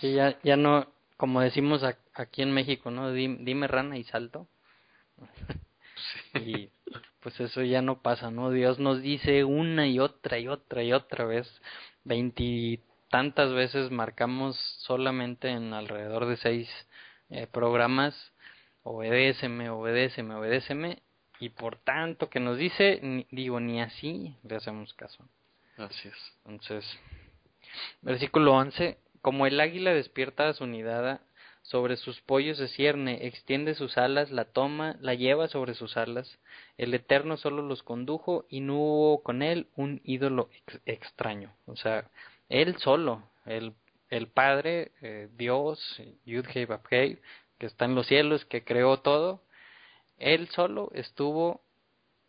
[0.00, 0.86] sí, ya, ya no,
[1.16, 1.82] como decimos
[2.14, 3.12] aquí en México, ¿no?
[3.12, 4.46] Dime, rana y salto.
[6.34, 6.70] y
[7.20, 8.50] pues eso ya no pasa, ¿no?
[8.50, 11.48] Dios nos dice una y otra y otra y otra vez,
[12.04, 16.68] veintitantas veces marcamos solamente en alrededor de seis
[17.30, 18.14] eh, programas,
[18.84, 21.02] obedéceme, obedéceme, obedéceme,
[21.40, 25.24] y por tanto que nos dice, digo, ni así le hacemos caso.
[25.76, 26.32] Así es.
[26.44, 26.84] Entonces,
[28.02, 31.20] versículo 11, como el águila despierta a su nidada,
[31.60, 36.38] sobre sus pollos se cierne, extiende sus alas, la toma, la lleva sobre sus alas.
[36.78, 40.48] El Eterno solo los condujo y no hubo con él un ídolo
[40.86, 41.52] extraño.
[41.66, 42.08] O sea,
[42.48, 43.74] él solo, el,
[44.08, 45.78] el Padre, eh, Dios,
[46.24, 49.42] Yud que está en los cielos, que creó todo,
[50.16, 51.60] él solo estuvo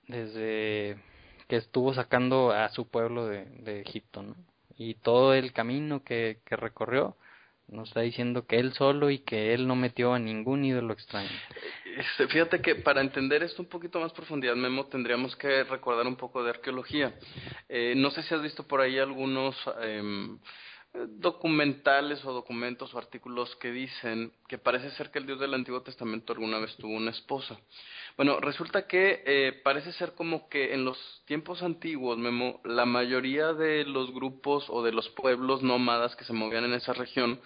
[0.06, 0.98] desde
[1.48, 4.36] que estuvo sacando a su pueblo de, de Egipto, ¿no?
[4.80, 7.16] Y todo el camino que, que recorrió,
[7.68, 11.30] nos está diciendo que él solo y que él no metió a ningún ídolo extraño.
[11.98, 16.16] Este, fíjate que para entender esto un poquito más profundidad, Memo, tendríamos que recordar un
[16.16, 17.14] poco de arqueología.
[17.68, 20.02] Eh, no sé si has visto por ahí algunos eh,
[20.94, 25.82] documentales o documentos o artículos que dicen que parece ser que el Dios del Antiguo
[25.82, 27.60] Testamento alguna vez tuvo una esposa.
[28.20, 33.54] Bueno, resulta que eh, parece ser como que en los tiempos antiguos, Memo, la mayoría
[33.54, 37.40] de los grupos o de los pueblos nómadas que se movían en esa región,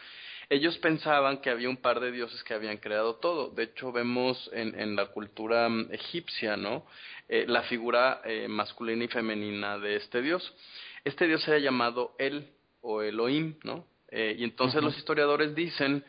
[0.49, 3.51] ellos pensaban que había un par de dioses que habían creado todo.
[3.51, 6.87] De hecho, vemos en, en la cultura mm, egipcia, ¿no?
[7.29, 10.55] Eh, la figura eh, masculina y femenina de este dios.
[11.03, 12.47] Este dios era llamado El
[12.81, 13.85] o Elohim, ¿no?
[14.09, 16.03] Eh, y entonces los historiadores dicen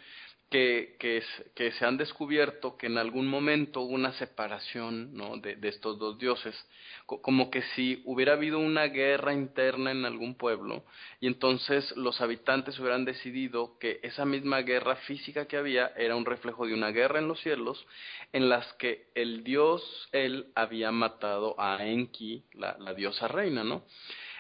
[0.51, 1.23] que, que,
[1.55, 5.37] que, se han descubierto que en algún momento hubo una separación ¿no?
[5.39, 6.55] de, de estos dos dioses,
[7.07, 10.85] como que si hubiera habido una guerra interna en algún pueblo
[11.21, 16.25] y entonces los habitantes hubieran decidido que esa misma guerra física que había era un
[16.25, 17.85] reflejo de una guerra en los cielos
[18.33, 23.85] en las que el dios, él, había matado a Enki, la, la diosa reina, ¿no?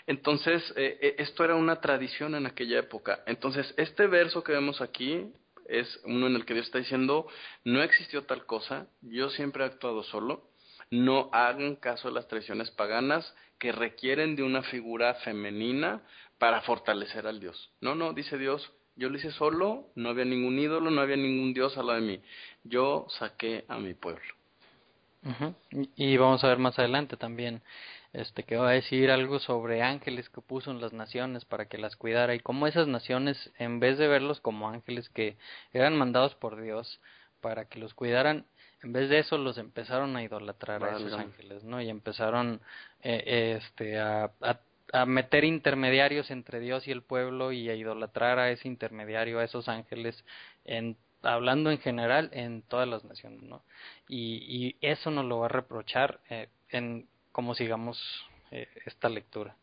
[0.06, 3.22] Entonces, eh, eh, esto era una tradición en aquella época.
[3.26, 5.32] Entonces, este verso que vemos aquí
[5.68, 7.26] es uno en el que Dios está diciendo,
[7.64, 10.48] no existió tal cosa, yo siempre he actuado solo,
[10.90, 16.02] no hagan caso de las tradiciones paganas que requieren de una figura femenina
[16.38, 17.70] para fortalecer al Dios.
[17.80, 21.54] No, no, dice Dios, yo lo hice solo, no había ningún ídolo, no había ningún
[21.54, 22.20] Dios al lado de mí.
[22.64, 24.22] Yo saqué a mi pueblo.
[25.96, 27.62] Y vamos a ver más adelante también
[28.14, 31.78] este que va a decir algo sobre ángeles que puso en las naciones para que
[31.78, 35.36] las cuidara y cómo esas naciones en vez de verlos como ángeles que
[35.72, 37.00] eran mandados por Dios
[37.40, 38.46] para que los cuidaran
[38.82, 42.60] en vez de eso los empezaron a idolatrar a esos ángeles no y empezaron
[43.02, 44.60] eh, este a, a,
[44.92, 49.44] a meter intermediarios entre Dios y el pueblo y a idolatrar a ese intermediario a
[49.44, 50.24] esos ángeles
[50.64, 53.64] en hablando en general en todas las naciones no
[54.08, 58.00] y, y eso nos lo va a reprochar eh, en como sigamos
[58.52, 59.56] eh, esta lectura.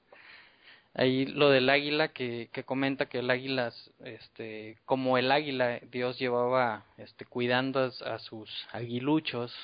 [0.94, 3.72] Ahí lo del águila que, que comenta que el águila,
[4.04, 9.56] este, como el águila, Dios llevaba este, cuidando a, sus aguiluchos.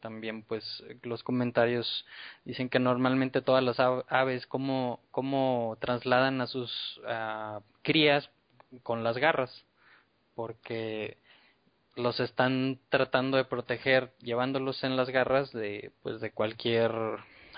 [0.00, 2.04] también, pues, los comentarios
[2.44, 7.00] dicen que normalmente todas las aves, como, como trasladan a sus
[7.82, 8.28] crías
[8.82, 9.64] con las garras,
[10.34, 11.16] porque
[11.94, 16.92] los están tratando de proteger llevándolos en las garras de, pues, de cualquier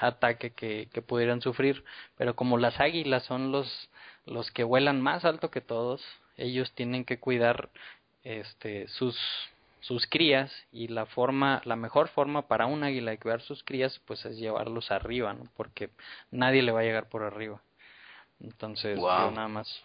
[0.00, 1.84] ataque que, que pudieran sufrir,
[2.16, 3.90] pero como las águilas son los,
[4.26, 6.02] los que vuelan más alto que todos,
[6.36, 7.70] ellos tienen que cuidar
[8.24, 9.18] este, sus,
[9.80, 14.00] sus crías y la forma, la mejor forma para un águila de cuidar sus crías
[14.06, 15.44] pues es llevarlos arriba, ¿no?
[15.56, 15.90] Porque
[16.30, 17.60] nadie le va a llegar por arriba.
[18.40, 19.82] Entonces, nada más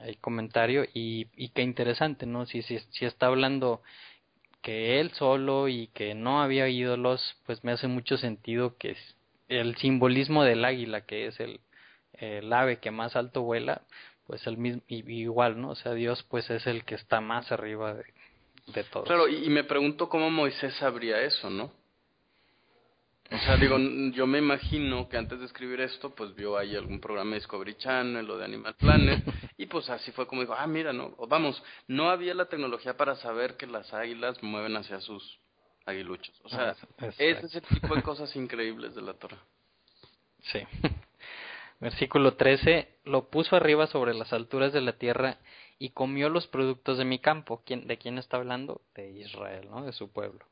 [0.00, 2.46] hay comentario y, y qué interesante, ¿no?
[2.46, 3.82] Si, si, si está hablando
[4.62, 8.96] que él solo y que no había ídolos, pues me hace mucho sentido que
[9.60, 11.60] el simbolismo del águila, que es el,
[12.14, 13.82] el ave que más alto vuela,
[14.26, 15.70] pues el mismo, igual, ¿no?
[15.70, 18.04] O sea, Dios pues es el que está más arriba de,
[18.68, 19.06] de todos.
[19.06, 21.72] Claro, y, me pregunto cómo Moisés sabría eso, ¿no?
[23.30, 23.76] O sea, digo,
[24.12, 27.74] yo me imagino que antes de escribir esto, pues vio ahí algún programa de Discovery
[27.76, 29.24] Channel o de Animal Planet,
[29.58, 33.16] y pues así fue como dijo, ah, mira, no, vamos, no había la tecnología para
[33.16, 35.38] saber que las águilas mueven hacia sus
[35.86, 36.40] aguiluchos.
[36.44, 39.38] O sea, ah, es ese tipo de cosas increíbles de la Torah.
[40.42, 40.60] Sí.
[41.80, 45.38] Versículo 13, lo puso arriba sobre las alturas de la tierra
[45.78, 47.62] y comió los productos de mi campo.
[47.66, 48.80] ¿Quién, ¿De quién está hablando?
[48.94, 49.84] De Israel, ¿no?
[49.84, 50.46] De su pueblo.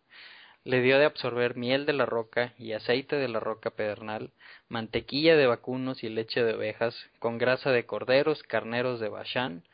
[0.64, 4.30] Le dio de absorber miel de la roca y aceite de la roca pedernal,
[4.68, 9.64] mantequilla de vacunos y leche de ovejas, con grasa de corderos, carneros de Bashán,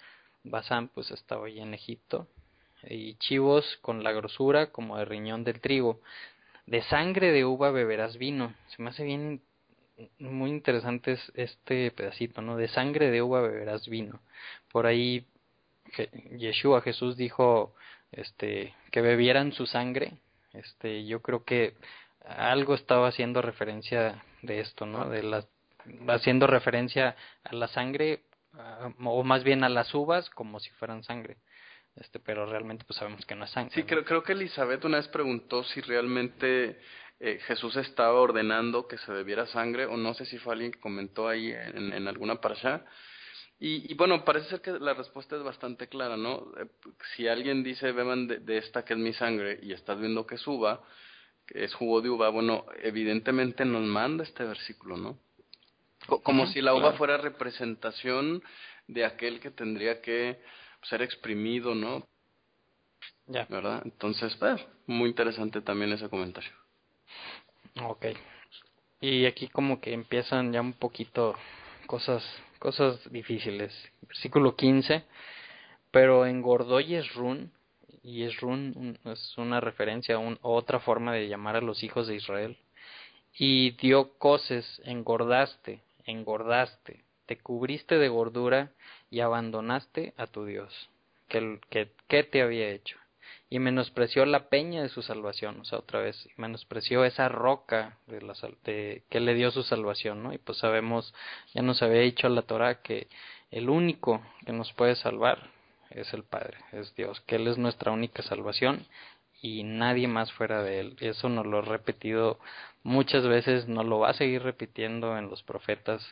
[0.44, 2.27] Basán pues estaba ahí en Egipto,
[2.85, 6.01] y chivos con la grosura como de riñón del trigo.
[6.67, 8.55] De sangre de uva beberás vino.
[8.69, 9.41] Se me hace bien
[10.19, 12.57] muy interesante este pedacito, ¿no?
[12.57, 14.21] De sangre de uva beberás vino.
[14.71, 15.27] Por ahí
[16.37, 17.75] Yeshua Jesús dijo
[18.12, 20.14] este que bebieran su sangre
[20.53, 21.75] este yo creo que
[22.25, 25.45] algo estaba haciendo referencia de esto no de la
[26.09, 28.23] haciendo referencia a la sangre
[29.05, 31.37] o más bien a las uvas como si fueran sangre
[32.01, 34.99] este pero realmente pues sabemos que no es sangre sí creo creo que Elizabeth una
[34.99, 36.81] vez preguntó si realmente
[37.21, 40.81] eh, Jesús estaba ordenando que se bebiera sangre o no sé si fue alguien que
[40.81, 42.85] comentó ahí en, en alguna parasha
[43.61, 46.53] y, y, bueno, parece ser que la respuesta es bastante clara, ¿no?
[46.59, 46.67] Eh,
[47.17, 50.47] si alguien dice, beban de, esta que es mi sangre y estás viendo que es
[50.47, 50.81] uva,
[51.45, 55.19] que es jugo de uva, bueno, evidentemente nos manda este versículo, ¿no?
[56.23, 58.43] Como si la uva fuera representación
[58.87, 60.41] de aquel que tendría que
[60.83, 62.07] ser exprimido, ¿no?
[63.27, 63.47] Ya.
[63.49, 63.83] ¿Verdad?
[63.85, 66.51] Entonces, pues, muy interesante también ese comentario.
[67.83, 68.07] Ok.
[69.01, 71.37] Y aquí como que empiezan ya un poquito
[71.87, 72.25] cosas
[72.59, 73.73] cosas difíciles.
[74.03, 75.05] Versículo 15,
[75.91, 77.53] pero engordó Yesrun,
[78.03, 82.57] y Yesrun es una referencia a otra forma de llamar a los hijos de Israel,
[83.35, 88.73] y dio coces, engordaste, engordaste, te cubriste de gordura
[89.11, 90.90] y abandonaste a tu Dios.
[91.29, 92.99] ¿Qué, que, qué te había hecho?
[93.51, 98.21] y menospreció la peña de su salvación, o sea, otra vez, menospreció esa roca de
[98.21, 100.35] la, de, que le dio su salvación, ¿no?
[100.35, 101.14] Y pues sabemos,
[101.55, 103.09] ya nos había dicho la Torah que
[103.51, 105.51] el único que nos puede salvar
[105.90, 108.87] es el Padre, es Dios, que Él es nuestra única salvación
[109.40, 110.97] y nadie más fuera de Él.
[111.01, 112.38] Eso nos lo he repetido
[112.83, 116.03] muchas veces, nos lo va a seguir repitiendo en los profetas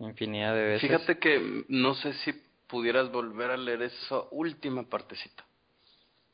[0.00, 0.82] infinidad de veces.
[0.82, 2.32] Fíjate que no sé si
[2.66, 5.44] pudieras volver a leer esa última partecita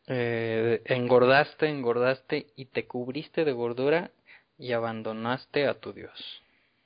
[0.07, 4.11] eh, engordaste, engordaste y te cubriste de gordura
[4.59, 6.42] y abandonaste a tu Dios.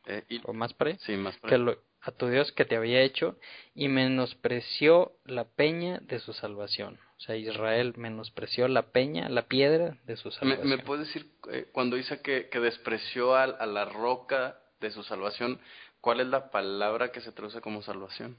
[0.06, 3.36] Eh, y, ¿O más para Sí, más Que a tu Dios que te había hecho
[3.74, 6.98] y menospreció la peña de su salvación.
[7.18, 10.68] O sea, Israel menospreció la peña, la piedra de su salvación.
[10.68, 14.92] ¿Me, me puedes decir, eh, cuando dice que, que despreció a, a la roca de
[14.92, 15.58] su salvación,
[16.00, 18.38] cuál es la palabra que se traduce como salvación?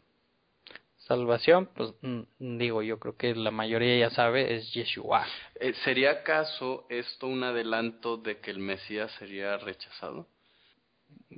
[1.09, 5.25] salvación, pues mm, digo, yo creo que la mayoría ya sabe, es Yeshua.
[5.55, 10.27] Eh, ¿Sería acaso esto un adelanto de que el Mesías sería rechazado?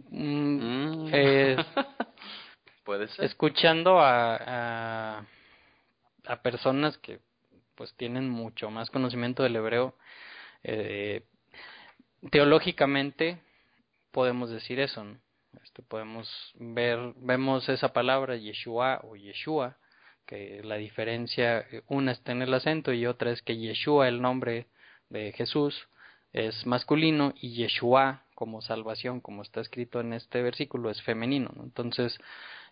[0.09, 1.55] Mm, eh,
[2.83, 3.25] Puede ser.
[3.25, 5.25] Escuchando a, a,
[6.25, 7.19] a, personas que
[7.75, 9.95] pues tienen mucho más conocimiento del hebreo,
[10.63, 11.23] eh,
[12.29, 13.39] teológicamente
[14.11, 15.17] podemos decir eso, ¿no?
[15.63, 19.77] Este, podemos ver, vemos esa palabra Yeshua o Yeshua,
[20.25, 24.67] que la diferencia, una está en el acento y otra es que Yeshua, el nombre
[25.09, 25.87] de Jesús,
[26.33, 31.51] es masculino y Yeshua como salvación, como está escrito en este versículo, es femenino.
[31.61, 32.17] Entonces,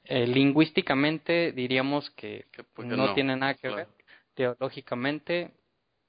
[0.06, 3.88] eh, lingüísticamente diríamos que, pues no, tiene nada que ver.
[4.34, 5.52] Teológicamente,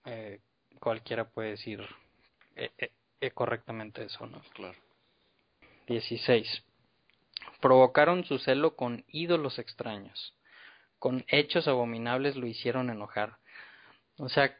[0.04, 0.40] eh,
[0.78, 1.84] cualquiera puede decir
[2.56, 2.70] eh,
[3.20, 4.40] eh, correctamente eso, ¿no?
[4.54, 4.78] Claro.
[5.90, 6.62] 16.
[7.60, 10.34] Provocaron su celo con ídolos extraños.
[11.00, 13.38] Con hechos abominables lo hicieron enojar.
[14.18, 14.56] O sea,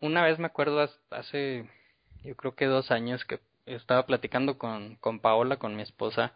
[0.00, 1.68] una vez me acuerdo hace,
[2.22, 6.34] yo creo que dos años que estaba platicando con, con Paola, con mi esposa,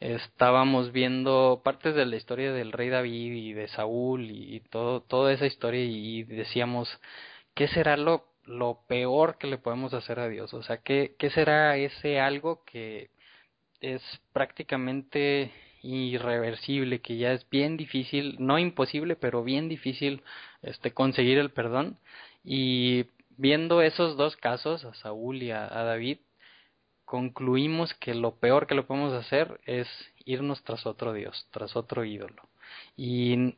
[0.00, 5.32] estábamos viendo partes de la historia del rey David y de Saúl y, todo, toda
[5.32, 6.88] esa historia y decíamos,
[7.54, 10.52] ¿qué será lo lo peor que le podemos hacer a Dios.
[10.54, 13.10] O sea, ¿qué, qué será ese algo que
[13.80, 20.22] es prácticamente irreversible, que ya es bien difícil, no imposible, pero bien difícil
[20.62, 21.98] este conseguir el perdón?
[22.44, 26.18] Y viendo esos dos casos, a Saúl y a, a David,
[27.04, 29.86] concluimos que lo peor que le podemos hacer es
[30.24, 32.42] irnos tras otro Dios, tras otro ídolo.
[32.96, 33.54] Y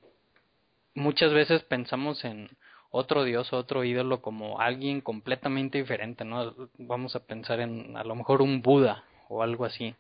[0.95, 2.49] muchas veces pensamos en
[2.97, 6.55] otro dios, otro ídolo como alguien completamente diferente, ¿no?
[6.79, 9.97] Vamos a pensar en a lo mejor un Buda o algo así,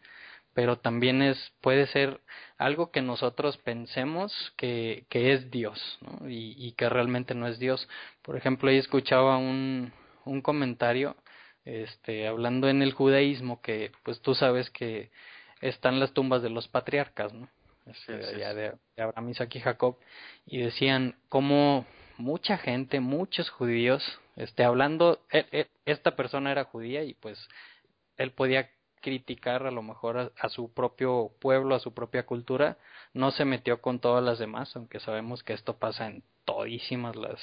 [0.55, 2.21] pero también es puede ser
[2.57, 6.29] algo que nosotros pensemos que, que es Dios, ¿no?
[6.29, 7.89] Y, y que realmente no es Dios.
[8.23, 9.93] Por ejemplo, ahí escuchaba un,
[10.25, 11.17] un comentario
[11.65, 15.11] este, hablando en el judaísmo, que pues tú sabes que
[15.61, 17.49] están las tumbas de los patriarcas, ¿no?
[17.87, 19.99] Este, de, Abraham, Isaac y Jacob,
[20.47, 21.87] y decían cómo
[22.17, 24.03] mucha gente, muchos judíos,
[24.37, 25.21] este, hablando,
[25.85, 27.39] esta persona era judía y pues
[28.17, 32.79] él podía criticar a lo mejor a, su propio pueblo, a su propia cultura,
[33.13, 37.41] no se metió con todas las demás, aunque sabemos que esto pasa en todísimas las,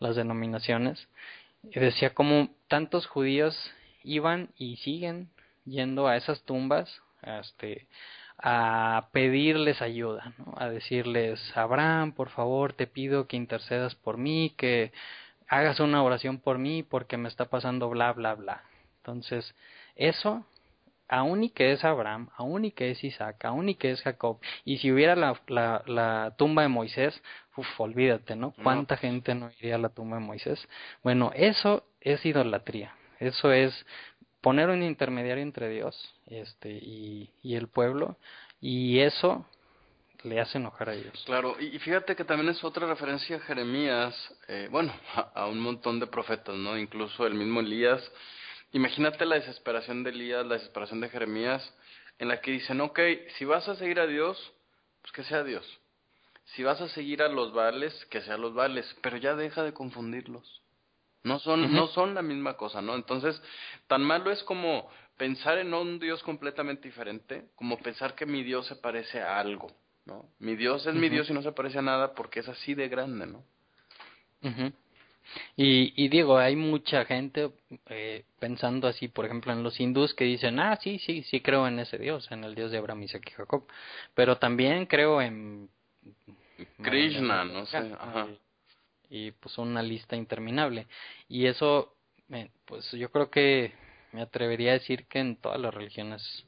[0.00, 1.08] las denominaciones.
[1.62, 3.56] Y decía como tantos judíos
[4.02, 5.30] iban y siguen
[5.64, 7.86] yendo a esas tumbas, este,
[8.38, 10.54] a pedirles ayuda, ¿no?
[10.56, 14.92] a decirles, Abraham, por favor, te pido que intercedas por mí, que
[15.48, 18.62] hagas una oración por mí porque me está pasando bla, bla, bla.
[18.98, 19.54] Entonces,
[19.96, 20.44] eso
[21.08, 24.38] aún y que es Abraham, aún y que es Isaac, aún y que es Jacob,
[24.64, 27.20] y si hubiera la, la, la tumba de Moisés,
[27.56, 28.52] uff, olvídate, ¿no?
[28.62, 30.68] ¿Cuánta gente no iría a la tumba de Moisés?
[31.02, 33.86] Bueno, eso es idolatría, eso es
[34.40, 38.16] poner un intermediario entre Dios este, y, el pueblo,
[38.60, 39.46] y eso
[40.22, 41.22] le hace enojar a ellos.
[41.26, 44.14] Claro, y fíjate que también es otra referencia a Jeremías,
[44.48, 44.92] eh, bueno,
[45.34, 46.76] a, un montón de profetas, ¿no?
[46.78, 48.02] Incluso el mismo Elías
[48.72, 51.74] Imagínate la desesperación de Elías, la desesperación de Jeremías,
[52.18, 53.00] en la que dicen, ok,
[53.38, 54.52] si vas a seguir a Dios,
[55.00, 55.64] pues que sea Dios.
[56.54, 59.72] Si vas a seguir a los vales, que sean los vales, pero ya deja de
[59.72, 60.62] confundirlos.
[61.24, 62.94] No son, no son la misma cosa, ¿no?
[62.94, 63.40] Entonces,
[63.86, 68.66] tan malo es como pensar en un Dios completamente diferente, como pensar que mi Dios
[68.66, 69.70] se parece a algo,
[70.06, 70.26] ¿no?
[70.38, 72.88] Mi Dios es mi Dios y no se parece a nada porque es así de
[72.88, 73.44] grande, ¿no?
[75.56, 77.50] Y, y digo, hay mucha gente
[77.86, 81.66] eh, pensando así, por ejemplo, en los hindús que dicen, ah, sí, sí, sí creo
[81.66, 83.66] en ese Dios, en el Dios de Abraham, Isaac y Jacob,
[84.14, 85.68] pero también creo en...
[86.82, 88.28] Krishna, no sé, ajá.
[89.10, 90.86] Y, pues una lista interminable.
[91.28, 91.94] Y eso,
[92.66, 93.72] pues yo creo que
[94.12, 96.44] me atrevería a decir que en todas las religiones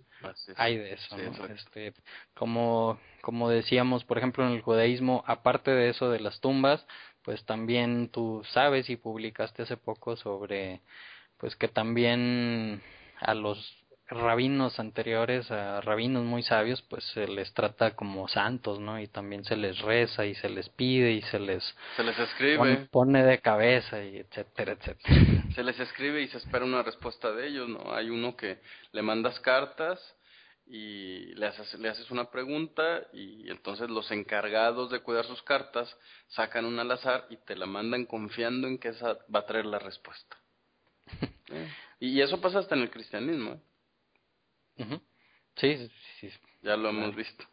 [0.57, 1.47] hay de eso, ¿no?
[1.47, 1.95] Este,
[2.35, 6.87] como, como decíamos, por ejemplo, en el judaísmo, aparte de eso de las tumbas,
[7.23, 10.81] pues también tú sabes y publicaste hace poco sobre
[11.37, 12.83] pues que también
[13.19, 13.80] a los
[14.11, 19.01] rabinos anteriores, a rabinos muy sabios, pues se les trata como santos, ¿no?
[19.01, 21.63] Y también se les reza y se les pide y se les
[21.97, 25.45] se les escribe, pone, de cabeza y etcétera, etcétera.
[25.55, 27.95] Se les escribe y se espera una respuesta de ellos, ¿no?
[27.95, 28.59] Hay uno que
[28.93, 30.01] le mandas cartas
[30.67, 35.97] y le haces, le haces una pregunta y entonces los encargados de cuidar sus cartas
[36.29, 39.67] sacan una al azar y te la mandan confiando en que esa va a traer
[39.67, 40.37] la respuesta.
[42.03, 43.53] Y eso pasa hasta en el cristianismo.
[43.53, 43.61] ¿eh?
[45.57, 46.31] Sí, sí,
[46.63, 47.45] Ya lo hemos visto.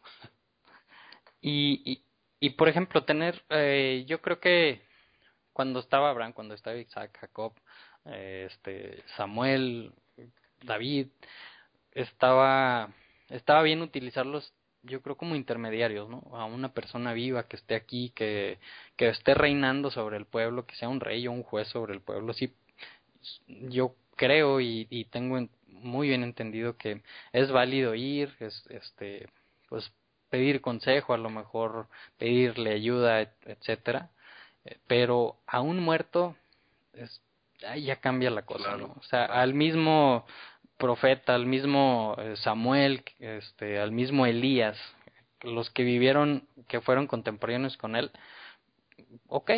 [1.40, 2.02] Y, y,
[2.40, 4.82] y, por ejemplo, tener, eh, yo creo que
[5.52, 7.52] cuando estaba Abraham, cuando estaba Isaac, Jacob,
[8.06, 9.92] eh, este, Samuel,
[10.62, 11.08] David,
[11.92, 12.92] estaba
[13.28, 16.22] estaba bien utilizarlos yo creo como intermediarios, ¿no?
[16.32, 18.58] A una persona viva que esté aquí, que,
[18.96, 22.00] que esté reinando sobre el pueblo, que sea un rey o un juez sobre el
[22.00, 22.32] pueblo.
[22.32, 22.54] Sí,
[23.48, 25.38] yo creo y, y tengo
[25.82, 27.02] muy bien entendido que
[27.32, 29.28] es válido ir, es, este,
[29.68, 29.92] pues
[30.30, 34.10] pedir consejo, a lo mejor pedirle ayuda, etcétera.
[34.64, 36.36] Eh, pero a un muerto
[36.92, 37.22] es,
[37.66, 38.94] ahí ya cambia la cosa, ¿no?
[38.98, 40.26] O sea, al mismo
[40.76, 44.78] profeta, al mismo eh, Samuel, este, al mismo Elías,
[45.42, 48.10] los que vivieron, que fueron contemporáneos con él,
[49.28, 49.50] ok,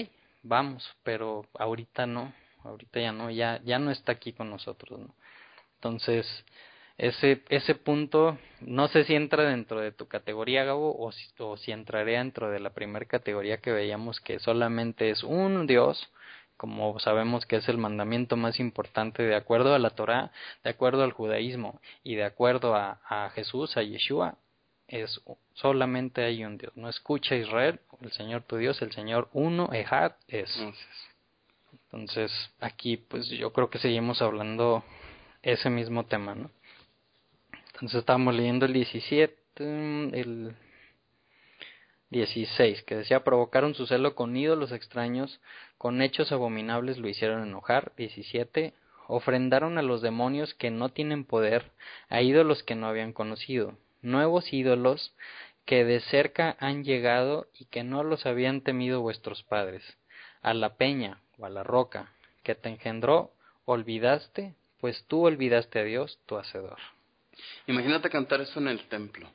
[0.42, 2.32] vamos, pero ahorita no,
[2.64, 5.14] ahorita ya no, ya, ya no está aquí con nosotros, ¿no?
[5.80, 6.26] Entonces,
[6.98, 11.56] ese, ese punto, no sé si entra dentro de tu categoría, Gabo, o si, o
[11.56, 16.12] si entraría dentro de la primera categoría que veíamos que solamente es un Dios,
[16.58, 21.02] como sabemos que es el mandamiento más importante de acuerdo a la Torá, de acuerdo
[21.02, 24.36] al judaísmo y de acuerdo a, a Jesús, a Yeshua,
[24.86, 25.22] es
[25.54, 26.76] solamente hay un Dios.
[26.76, 30.54] No escucha Israel, el Señor tu Dios, el Señor uno, Ejad, es.
[31.84, 34.84] Entonces, aquí pues yo creo que seguimos hablando
[35.42, 36.50] ese mismo tema, ¿no?
[37.74, 39.34] Entonces estábamos leyendo el 17,
[40.20, 40.54] el
[42.10, 45.40] 16, que decía provocaron su celo con ídolos extraños,
[45.78, 47.92] con hechos abominables lo hicieron enojar.
[47.96, 48.74] 17,
[49.06, 51.70] ofrendaron a los demonios que no tienen poder,
[52.08, 55.14] a ídolos que no habían conocido, nuevos ídolos
[55.64, 59.82] que de cerca han llegado y que no los habían temido vuestros padres,
[60.42, 62.12] a la peña o a la roca
[62.42, 63.32] que te engendró,
[63.64, 66.78] olvidaste, pues tú olvidaste a Dios, tu hacedor.
[67.66, 69.30] Imagínate cantar eso en el templo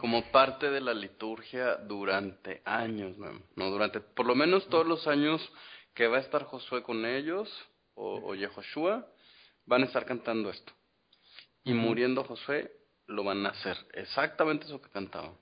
[0.00, 3.70] como parte de la liturgia durante años, ¿no?
[3.70, 5.40] Durante por lo menos todos los años
[5.94, 7.50] que va a estar Josué con ellos,
[7.94, 9.06] o, o Yehoshua,
[9.66, 10.72] van a estar cantando esto.
[11.64, 12.70] Y muriendo Josué,
[13.06, 13.76] lo van a hacer.
[13.94, 15.32] Exactamente eso que cantaban.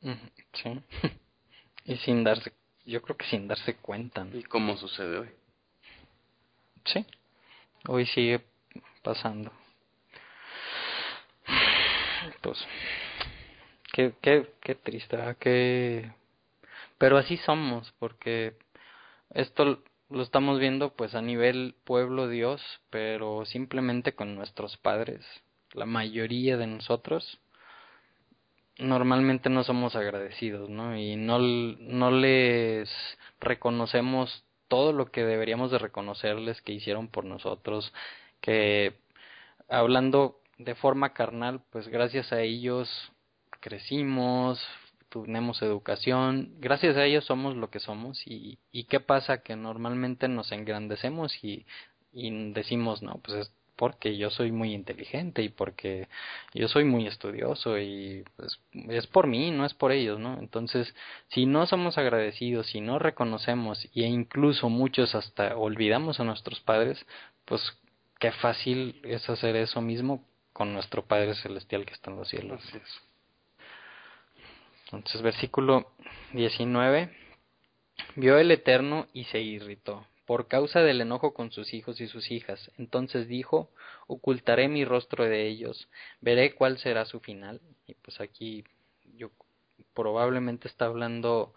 [0.00, 0.80] Sí.
[1.84, 2.52] y sin darse,
[2.84, 4.26] yo creo que sin darse cuenta.
[4.32, 5.28] ¿Y cómo sucede hoy?
[6.84, 7.06] Sí.
[7.86, 8.44] Hoy sigue
[9.02, 9.52] pasando.
[12.40, 12.58] Pues,
[13.92, 15.18] qué, qué, qué triste.
[15.38, 16.12] Qué...
[16.98, 18.56] Pero así somos, porque
[19.30, 25.24] esto lo estamos viendo pues a nivel pueblo Dios, pero simplemente con nuestros padres.
[25.72, 27.38] La mayoría de nosotros
[28.78, 30.96] normalmente no somos agradecidos, ¿no?
[30.96, 32.90] Y no, no les
[33.40, 37.92] reconocemos todo lo que deberíamos de reconocerles que hicieron por nosotros,
[38.40, 38.98] que
[39.68, 43.12] hablando de forma carnal, pues gracias a ellos
[43.60, 44.64] crecimos,
[45.08, 50.28] tenemos educación, gracias a ellos somos lo que somos y, y qué pasa que normalmente
[50.28, 51.66] nos engrandecemos y,
[52.12, 56.08] y decimos, no, pues es porque yo soy muy inteligente y porque
[56.52, 60.36] yo soy muy estudioso y pues es por mí, no es por ellos, ¿no?
[60.40, 60.92] Entonces,
[61.28, 67.06] si no somos agradecidos, si no reconocemos e incluso muchos hasta olvidamos a nuestros padres,
[67.44, 67.62] pues
[68.18, 72.60] qué fácil es hacer eso mismo con nuestro Padre Celestial que está en los cielos.
[72.66, 73.00] Así es.
[74.86, 75.92] Entonces, versículo
[76.32, 77.16] 19.
[78.16, 82.30] Vio el Eterno y se irritó por causa del enojo con sus hijos y sus
[82.30, 82.70] hijas.
[82.76, 83.70] Entonces dijo,
[84.08, 85.88] ocultaré mi rostro de ellos,
[86.20, 87.62] veré cuál será su final.
[87.86, 88.62] Y pues aquí
[89.16, 89.30] yo
[89.94, 91.54] probablemente está hablando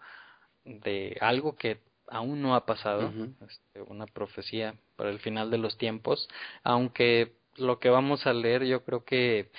[0.64, 3.12] de algo que aún no ha pasado,
[3.46, 6.26] este, una profecía para el final de los tiempos,
[6.62, 9.50] aunque lo que vamos a leer yo creo que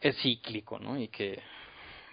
[0.00, 0.98] es cíclico, ¿no?
[0.98, 1.42] Y que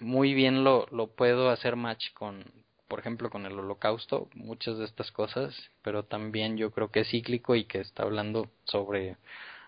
[0.02, 2.44] muy bien lo, lo puedo hacer match con,
[2.88, 7.10] por ejemplo, con el holocausto, muchas de estas cosas, pero también yo creo que es
[7.10, 9.18] cíclico y que está hablando sobre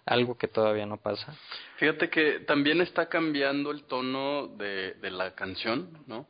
[0.06, 1.36] algo que todavía no pasa.
[1.78, 6.28] Fíjate que también está cambiando el tono de, de la canción, ¿no?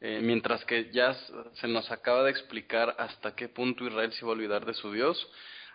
[0.00, 1.14] Eh, mientras que ya
[1.54, 4.92] se nos acaba de explicar hasta qué punto Israel se iba a olvidar de su
[4.92, 5.30] Dios,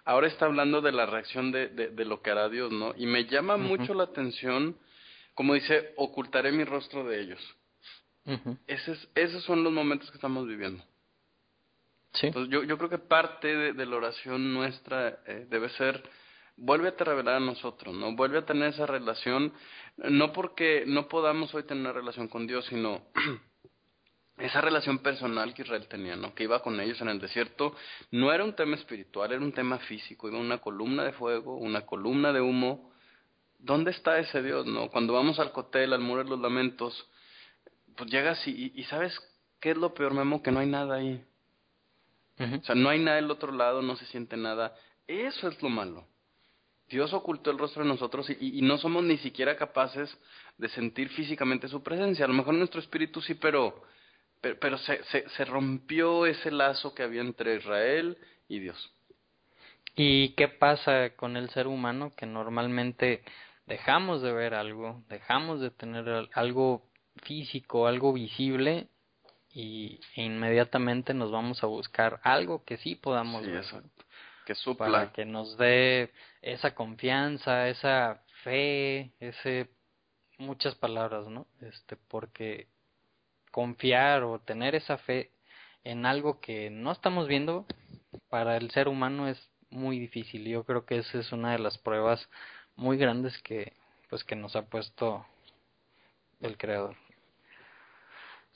[0.05, 2.93] ahora está hablando de la reacción de, de, lo que hará Dios, ¿no?
[2.95, 4.77] Y me llama mucho la atención,
[5.33, 7.55] como dice, ocultaré mi rostro de ellos
[8.67, 10.83] esos son los momentos que estamos viviendo.
[12.13, 12.27] Sí.
[12.27, 16.03] Entonces, yo, yo creo que parte de, la oración nuestra eh, debe ser,
[16.57, 18.15] vuelve a revelar a nosotros, ¿no?
[18.15, 19.53] Vuelve a tener esa relación,
[19.97, 23.01] no porque no podamos hoy tener una relación con Dios, sino
[24.37, 26.33] esa relación personal que Israel tenía, ¿no?
[26.33, 27.75] Que iba con ellos en el desierto,
[28.11, 31.85] no era un tema espiritual, era un tema físico, iba una columna de fuego, una
[31.85, 32.91] columna de humo.
[33.59, 34.89] ¿Dónde está ese Dios, no?
[34.89, 37.07] Cuando vamos al cotel, al muro de los lamentos,
[37.99, 39.13] pues llegas y, y, sabes
[39.59, 41.21] qué es lo peor, Memo, que no hay nada ahí.
[42.39, 44.73] O sea, no hay nada del otro lado, no se siente nada.
[45.05, 46.07] Eso es lo malo.
[46.87, 50.09] Dios ocultó el rostro de nosotros y, y, no somos ni siquiera capaces
[50.57, 52.23] de sentir físicamente su presencia.
[52.23, 53.83] A lo mejor nuestro espíritu sí, pero,
[54.39, 58.93] pero, pero se, se, se rompió ese lazo que había entre Israel y Dios.
[59.97, 63.23] ¿Y qué pasa con el ser humano que normalmente
[63.67, 66.88] dejamos de ver algo, dejamos de tener algo
[67.23, 68.87] físico, algo visible
[69.51, 73.65] y e inmediatamente nos vamos a buscar algo que sí podamos ver.
[74.45, 74.91] Que supla.
[74.91, 76.11] Para que nos dé
[76.41, 79.69] esa confianza, esa fe, ese
[80.37, 81.45] muchas palabras, ¿no?
[81.61, 82.67] Este, porque
[83.51, 85.31] confiar o tener esa fe
[85.83, 87.65] en algo que no estamos viendo
[88.29, 90.45] para el ser humano es muy difícil.
[90.45, 92.27] Yo creo que esa es una de las pruebas
[92.75, 93.73] muy grandes que
[94.09, 95.25] pues que nos ha puesto
[96.41, 96.95] el creador.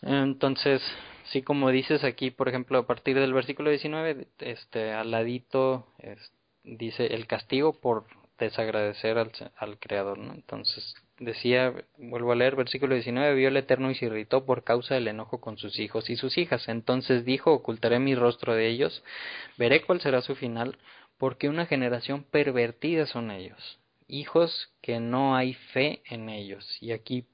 [0.05, 0.81] Entonces,
[1.25, 5.87] sí, como dices aquí, por ejemplo, a partir del versículo 19, este, al ladito
[6.63, 8.05] dice el castigo por
[8.39, 10.33] desagradecer al, al Creador, ¿no?
[10.33, 14.95] Entonces, decía, vuelvo a leer, versículo 19, vio el Eterno y se irritó por causa
[14.95, 16.67] del enojo con sus hijos y sus hijas.
[16.67, 19.03] Entonces dijo, ocultaré mi rostro de ellos,
[19.57, 20.77] veré cuál será su final,
[21.17, 26.77] porque una generación pervertida son ellos, hijos que no hay fe en ellos.
[26.81, 27.25] Y aquí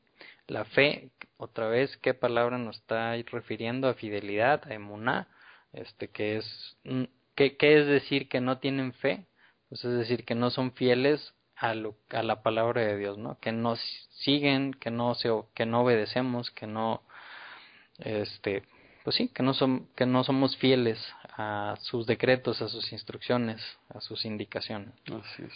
[0.47, 1.09] la fe,
[1.39, 3.87] otra vez, ¿qué palabra nos está refiriendo?
[3.87, 5.29] A fidelidad, a emuná,
[5.71, 7.03] este, que es, mm,
[7.35, 9.25] ¿qué, ¿qué es decir que no tienen fe?
[9.69, 13.39] Pues es decir, que no son fieles a, lo, a la palabra de Dios, ¿no?
[13.39, 13.77] Que no
[14.19, 17.03] siguen, que no se, que no obedecemos, que no,
[17.99, 18.63] este,
[19.05, 20.99] pues sí, que no son, que no somos fieles
[21.37, 24.93] a sus decretos, a sus instrucciones, a sus indicaciones.
[25.05, 25.53] Así es.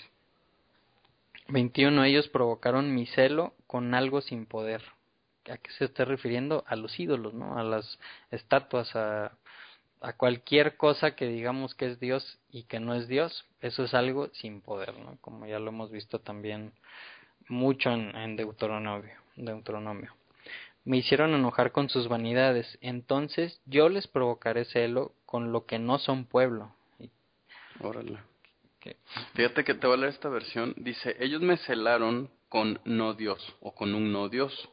[1.49, 2.05] 21.
[2.05, 4.81] Ellos provocaron mi celo con algo sin poder.
[5.51, 6.63] ¿A qué se está refiriendo?
[6.67, 7.57] A los ídolos, ¿no?
[7.57, 7.99] A las
[8.31, 9.31] estatuas, a,
[10.01, 13.93] a cualquier cosa que digamos que es Dios y que no es Dios, eso es
[13.93, 15.17] algo sin poder, ¿no?
[15.21, 16.73] Como ya lo hemos visto también
[17.47, 20.13] mucho en, en Deuteronomio, Deuteronomio.
[20.85, 25.97] Me hicieron enojar con sus vanidades, entonces yo les provocaré celo con lo que no
[25.97, 26.73] son pueblo.
[27.79, 28.19] Órale.
[29.33, 30.73] Fíjate que te voy a leer esta versión.
[30.75, 34.69] Dice, ellos me celaron con no Dios o con un no Dios.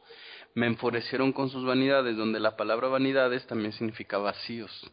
[0.53, 4.91] Me enfurecieron con sus vanidades, donde la palabra vanidades también significa vacíos.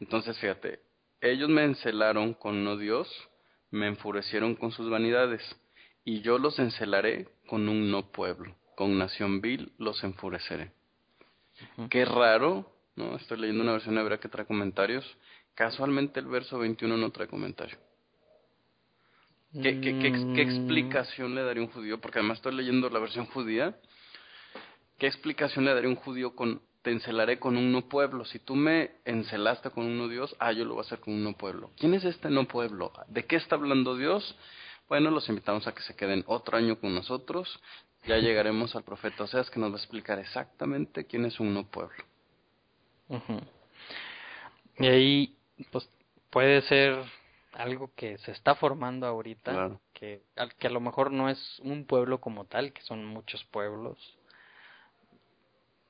[0.00, 0.80] Entonces, fíjate,
[1.20, 3.08] ellos me encelaron con no Dios,
[3.70, 5.42] me enfurecieron con sus vanidades,
[6.04, 10.72] y yo los encelaré con un no pueblo, con nación vil los enfureceré.
[11.90, 13.16] Qué raro, ¿no?
[13.16, 15.04] Estoy leyendo una versión hebrea que trae comentarios.
[15.54, 17.78] Casualmente el verso 21 no trae comentario.
[19.52, 20.38] ¿Qué, qué, qué, mm.
[20.38, 22.00] explicación le daría un judío?
[22.00, 23.76] Porque además estoy leyendo la versión judía.
[25.00, 28.26] ¿Qué explicación le daría un judío con te encelaré con un no pueblo?
[28.26, 31.14] Si tú me encelaste con un no Dios, ah, yo lo voy a hacer con
[31.14, 31.70] un no pueblo.
[31.78, 32.92] ¿Quién es este no pueblo?
[33.08, 34.36] ¿De qué está hablando Dios?
[34.90, 37.60] Bueno, los invitamos a que se queden otro año con nosotros.
[38.06, 41.66] Ya llegaremos al profeta Oseas que nos va a explicar exactamente quién es un no
[41.66, 42.04] pueblo.
[44.78, 45.34] Y ahí,
[45.72, 45.88] pues,
[46.28, 47.02] puede ser
[47.54, 50.20] algo que se está formando ahorita, que,
[50.58, 54.19] que a lo mejor no es un pueblo como tal, que son muchos pueblos.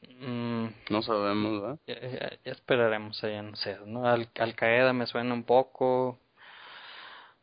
[0.09, 1.79] Mm, no sabemos, ¿verdad?
[1.87, 4.07] Ya, esperaremos allá, no sé, ¿no?
[4.07, 6.19] Al, Al Qaeda me suena un poco,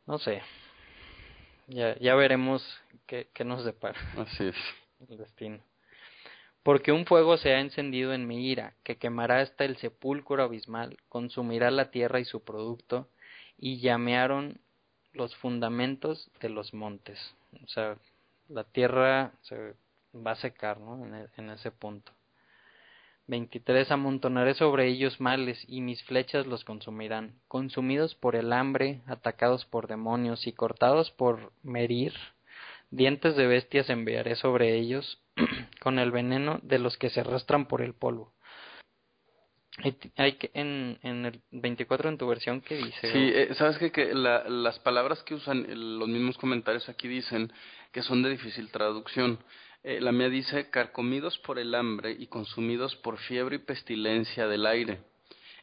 [0.05, 0.41] no sé.
[1.67, 2.63] Ya, ya veremos
[3.05, 3.99] qué, qué nos depara.
[4.17, 4.55] Así es.
[5.09, 5.59] El destino.
[6.63, 10.97] Porque un fuego se ha encendido en mi ira, que quemará hasta el sepulcro abismal,
[11.07, 13.07] consumirá la tierra y su producto,
[13.57, 14.59] y llamearon
[15.13, 17.19] los fundamentos de los montes.
[17.63, 17.97] O sea,
[18.49, 19.75] la tierra se
[20.13, 21.05] va a secar, ¿no?
[21.05, 22.11] En, en ese punto.
[23.27, 23.91] 23.
[23.91, 27.35] Amontonaré sobre ellos males, y mis flechas los consumirán.
[27.47, 32.13] Consumidos por el hambre, atacados por demonios, y cortados por merir,
[32.89, 35.21] dientes de bestias enviaré sobre ellos,
[35.81, 38.33] con el veneno de los que se arrastran por el polvo.
[40.15, 43.11] Hay que, en, el 24 en tu versión que dice.
[43.11, 45.67] Sí, eh, sabes que, la, las palabras que usan
[45.99, 47.51] los mismos comentarios aquí dicen
[47.91, 49.37] que son de difícil traducción.
[49.83, 54.65] Eh, la mía dice carcomidos por el hambre y consumidos por fiebre y pestilencia del
[54.65, 55.01] aire.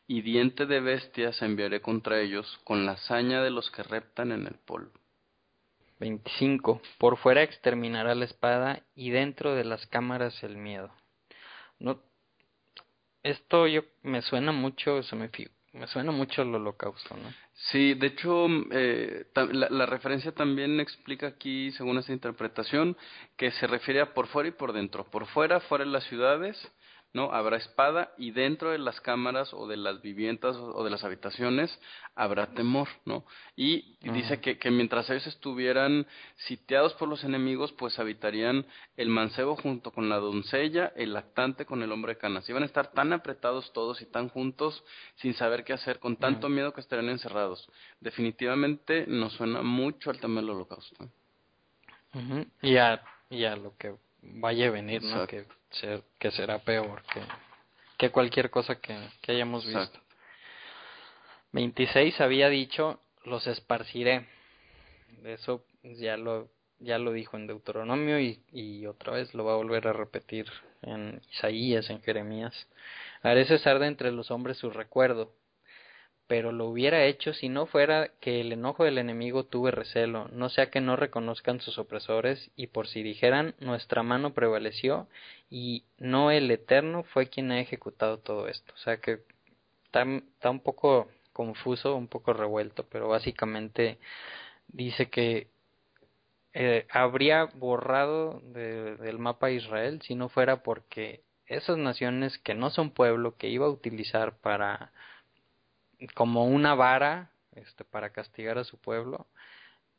[0.07, 4.47] Y diente de bestias enviaré contra ellos con la saña de los que reptan en
[4.47, 4.93] el polvo.
[6.01, 6.83] 25.
[6.99, 10.93] Por fuera exterminará la espada y dentro de las cámaras el miedo.
[11.79, 12.01] No
[13.25, 15.31] esto yo me suena mucho, se me,
[15.75, 17.33] me suena mucho el holocausto, ¿no?
[17.71, 22.97] Sí, de hecho, eh, la, la, referencia también explica aquí, según esta interpretación,
[23.37, 25.05] que se refiere a por fuera y por dentro.
[25.05, 26.57] Por fuera, fuera de las ciudades,
[27.15, 27.33] ¿no?
[27.33, 31.81] Habrá espada y dentro de las cámaras o de las viviendas o de las habitaciones
[32.17, 33.25] habrá temor, ¿no?
[33.57, 39.57] Y dice que, que mientras ellos estuvieran sitiados por los enemigos, pues habitarían el mancebo
[39.57, 42.49] junto con la doncella, el lactante con el hombre de canas.
[42.49, 44.85] Iban a estar tan apretados todos y tan juntos
[45.17, 47.71] sin saber qué hacer, con tanto miedo que estarían encerrados.
[48.01, 51.09] Definitivamente nos suena mucho al tema del holocausto.
[52.63, 53.95] Y, a, y a lo que
[54.33, 55.27] vaya a venir, ¿no?
[55.27, 57.21] Que, ser, que será peor que,
[57.99, 60.01] que cualquier cosa que, que hayamos visto.
[61.53, 64.27] 26 había dicho, los esparciré.
[65.25, 66.49] Eso ya lo,
[66.81, 70.47] ya lo dijo en Deuteronomio y, y otra vez lo va a volver a repetir
[70.83, 72.69] en Isaías, en Jeremías.
[73.23, 75.33] Haré cesar de entre los hombres su recuerdo
[76.27, 80.49] pero lo hubiera hecho si no fuera que el enojo del enemigo tuve recelo, no
[80.49, 85.07] sea que no reconozcan sus opresores, y por si dijeran nuestra mano prevaleció,
[85.51, 88.73] y no el Eterno fue quien ha ejecutado todo esto.
[88.75, 89.21] O sea que
[89.87, 90.05] está,
[90.51, 93.99] un poco confuso, un poco revuelto, pero básicamente
[94.69, 95.49] dice que
[96.55, 102.91] eh, habría borrado del mapa Israel si no fuera porque esas naciones que no son
[102.91, 104.93] pueblo que iba a utilizar para
[106.15, 109.27] como una vara este, para castigar a su pueblo,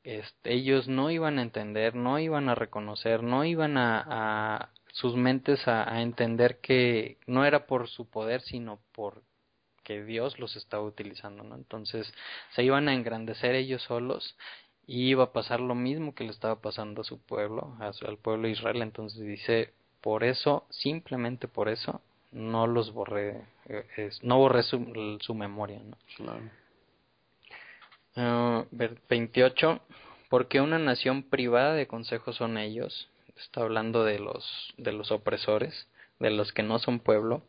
[0.03, 5.15] este, ellos no iban a entender, no iban a reconocer, no iban a, a sus
[5.15, 9.23] mentes a, a, entender que no era por su poder, sino por
[9.83, 11.55] que Dios los estaba utilizando, ¿no?
[11.55, 12.11] Entonces
[12.55, 14.35] se iban a engrandecer ellos solos
[14.87, 18.47] y iba a pasar lo mismo que le estaba pasando a su pueblo, al pueblo
[18.47, 18.81] de Israel.
[18.81, 22.01] Entonces dice, por eso, simplemente por eso,
[22.35, 25.79] no los borré, eh, no borré su, su memoria.
[25.79, 25.97] ¿no?
[26.17, 26.41] Claro.
[29.09, 29.69] 28.
[29.69, 29.81] Ah,
[30.29, 33.09] porque una nación privada de consejos son ellos.
[33.37, 35.87] Está hablando de los, de los opresores.
[36.19, 37.43] de los que no son pueblo,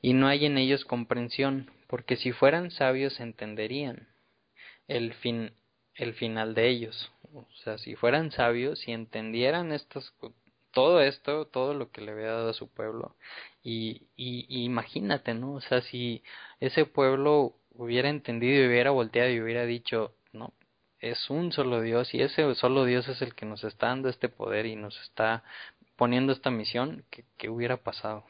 [0.00, 4.08] y no hay en ellos comprensión, porque si fueran sabios entenderían
[4.88, 5.52] el fin
[5.94, 7.12] el final de ellos.
[7.34, 10.14] O sea, si fueran sabios y entendieran estos
[10.76, 13.16] todo esto, todo lo que le había dado a su pueblo,
[13.68, 15.54] y, y, imagínate, ¿no?
[15.54, 16.22] O sea, si
[16.60, 20.52] ese pueblo hubiera entendido y hubiera volteado y hubiera dicho, no,
[21.00, 24.28] es un solo Dios y ese solo Dios es el que nos está dando este
[24.28, 25.42] poder y nos está
[25.96, 28.24] poniendo esta misión, ¿qué, hubiera pasado?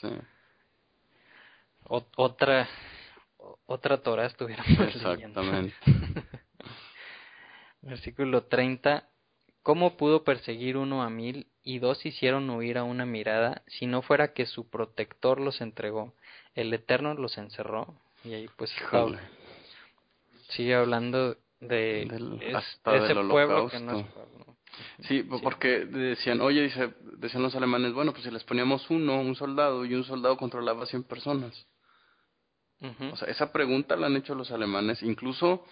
[0.00, 0.08] Sí.
[2.16, 2.66] otra
[3.66, 5.74] otra Torah estuviera Exactamente.
[7.82, 9.06] Versículo 30.
[9.62, 14.00] ¿Cómo pudo perseguir uno a mil y dos hicieron huir a una mirada si no
[14.00, 16.14] fuera que su protector los entregó?
[16.54, 17.94] El Eterno los encerró.
[18.24, 18.74] Y ahí pues
[20.48, 24.06] sigue hablando de, ese pueblo que no es
[25.08, 29.34] Sí, porque decían, oye, dice, decían los alemanes, bueno, pues si les poníamos uno, un
[29.34, 31.66] soldado, y un soldado controlaba a 100 personas.
[33.12, 35.66] O sea, esa pregunta la han hecho los alemanes, incluso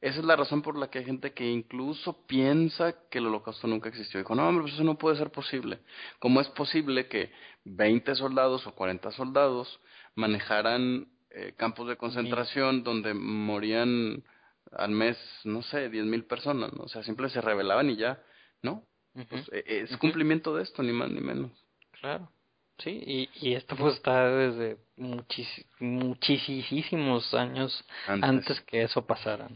[0.00, 3.66] esa es la razón por la que hay gente que incluso piensa que el holocausto
[3.66, 4.20] nunca existió.
[4.20, 5.78] Dijo, no, hombre, pues eso no puede ser posible.
[6.18, 7.32] ¿Cómo es posible que
[7.64, 9.80] 20 soldados o 40 soldados
[10.14, 14.22] manejaran eh, campos de concentración donde morían
[14.72, 16.72] al mes, no sé, 10 mil personas?
[16.74, 16.84] ¿no?
[16.84, 18.22] O sea, siempre se rebelaban y ya,
[18.62, 18.84] ¿no?
[19.30, 21.50] Pues, e, es cumplimiento de esto, ni más ni menos.
[22.00, 22.30] Claro.
[22.78, 25.48] Sí, y, y esto pues está desde muchis,
[25.80, 28.60] muchísimos años antes.
[28.60, 29.48] que eso pasara.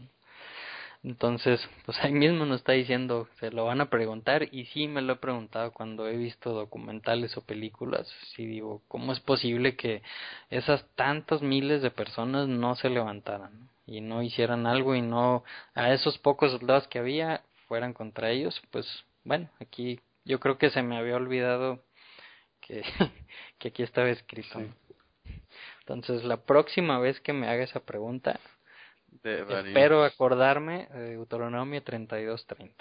[1.03, 5.01] Entonces, pues ahí mismo nos está diciendo, se lo van a preguntar y sí me
[5.01, 10.01] lo he preguntado cuando he visto documentales o películas, sí digo, ¿cómo es posible que
[10.49, 15.43] esas tantos miles de personas no se levantaran y no hicieran algo y no
[15.73, 18.61] a esos pocos soldados que había fueran contra ellos?
[18.71, 18.85] Pues
[19.23, 21.83] bueno, aquí yo creo que se me había olvidado
[22.61, 22.83] que,
[23.59, 24.61] que aquí estaba escrito.
[25.79, 28.39] Entonces, la próxima vez que me haga esa pregunta,
[29.23, 32.71] Espero acordarme de Deuteronomio 32:30.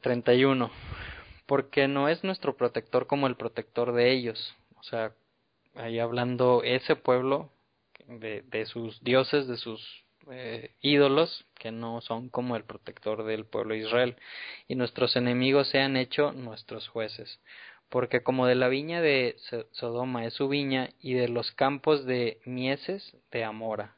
[0.00, 0.70] 31.
[1.46, 4.54] Porque no es nuestro protector como el protector de ellos.
[4.76, 5.12] O sea,
[5.74, 7.50] ahí hablando ese pueblo
[8.06, 13.44] de, de sus dioses, de sus eh, ídolos, que no son como el protector del
[13.44, 14.16] pueblo de Israel.
[14.68, 17.40] Y nuestros enemigos se han hecho nuestros jueces.
[17.90, 19.36] Porque como de la viña de
[19.72, 23.96] Sodoma es su viña, y de los campos de Mieses de Amora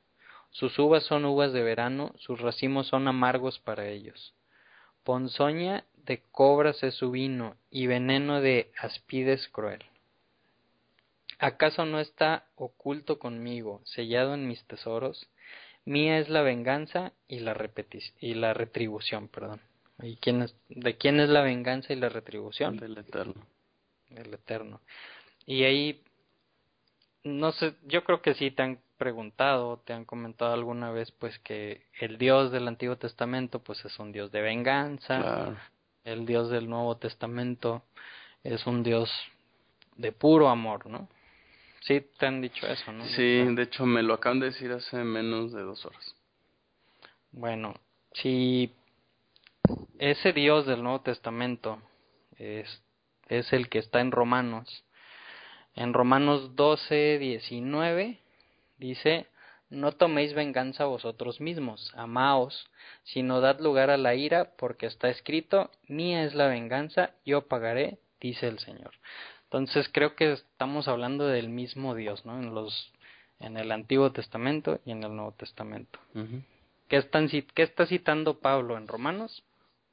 [0.56, 4.32] sus uvas son uvas de verano, sus racimos son amargos para ellos.
[5.04, 9.84] Ponzoña de cobras es su vino, y veneno de aspides cruel.
[11.38, 15.28] ¿Acaso no está oculto conmigo, sellado en mis tesoros?
[15.84, 17.54] Mía es la venganza y la,
[18.20, 19.60] y la retribución, perdón.
[20.02, 22.78] ¿Y quién es, ¿De quién es la venganza y la retribución?
[22.78, 23.46] Del Eterno.
[24.08, 24.80] Del Eterno.
[25.44, 26.02] Y ahí,
[27.24, 31.86] no sé, yo creo que sí tan preguntado, te han comentado alguna vez pues que
[32.00, 35.56] el Dios del Antiguo Testamento pues es un Dios de venganza,
[36.04, 37.82] el Dios del Nuevo Testamento
[38.42, 39.10] es un Dios
[39.96, 41.08] de puro amor, ¿no?
[41.80, 43.04] Sí, te han dicho eso, ¿no?
[43.06, 46.16] Sí, de hecho me lo acaban de decir hace menos de dos horas.
[47.30, 47.74] Bueno,
[48.12, 48.74] si
[49.98, 51.80] ese Dios del Nuevo Testamento
[52.38, 52.82] es,
[53.28, 54.84] es el que está en Romanos,
[55.74, 58.18] en Romanos 12, 19
[58.78, 59.26] Dice,
[59.70, 62.70] no toméis venganza vosotros mismos, amaos,
[63.02, 67.98] sino dad lugar a la ira, porque está escrito, mía es la venganza, yo pagaré,
[68.20, 68.92] dice el Señor.
[69.44, 72.38] Entonces creo que estamos hablando del mismo Dios, ¿no?
[72.38, 72.92] En los,
[73.40, 75.98] en el Antiguo Testamento y en el Nuevo Testamento.
[76.88, 79.42] ¿Qué, están, ¿Qué está citando Pablo en Romanos?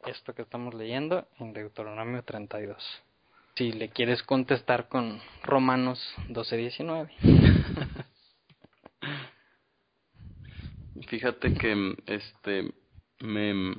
[0.06, 2.84] Esto que estamos leyendo en Deuteronomio 32.
[3.56, 8.04] Si le quieres contestar con Romanos 12:19.
[11.08, 12.72] Fíjate que este
[13.20, 13.72] me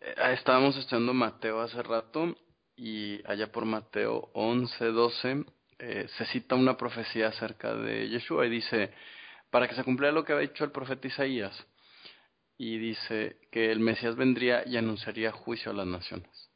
[0.00, 2.36] eh, estábamos estudiando Mateo hace rato
[2.76, 5.44] y allá por Mateo 11, 12
[5.78, 8.92] eh, se cita una profecía acerca de Yeshua y dice,
[9.50, 11.66] para que se cumpliera lo que había dicho el profeta Isaías,
[12.58, 16.50] y dice que el Mesías vendría y anunciaría juicio a las naciones.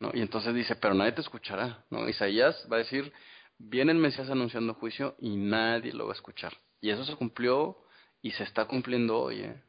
[0.00, 0.10] ¿No?
[0.14, 1.84] Y entonces dice, pero nadie te escuchará.
[1.90, 2.08] ¿no?
[2.08, 3.12] Isaías va a decir,
[3.58, 6.52] viene el Mesías anunciando juicio y nadie lo va a escuchar.
[6.80, 7.78] Y eso se cumplió
[8.22, 9.40] y se está cumpliendo hoy.
[9.40, 9.62] ¿eh?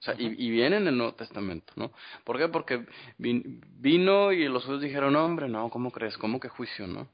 [0.00, 1.92] O sea, y, y, viene en el Nuevo Testamento, ¿no?
[2.24, 2.48] ¿Por qué?
[2.48, 2.84] Porque
[3.18, 6.18] vino y los judíos dijeron, no, hombre, no, ¿cómo crees?
[6.18, 7.06] ¿Cómo que juicio, no?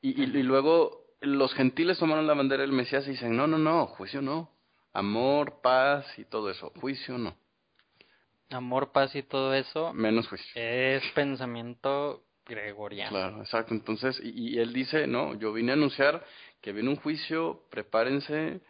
[0.00, 3.86] Y, y, luego los gentiles tomaron la bandera del Mesías y dicen, no, no, no,
[3.88, 4.50] juicio no.
[4.94, 7.36] Amor, paz y todo eso, juicio no.
[8.48, 9.92] Amor, paz y todo eso.
[9.92, 10.52] Menos juicio.
[10.54, 13.10] Es pensamiento gregoriano.
[13.10, 13.74] Claro, exacto.
[13.74, 16.24] Entonces, y, y él dice, no, yo vine a anunciar
[16.66, 18.60] que viene un juicio, prepárense.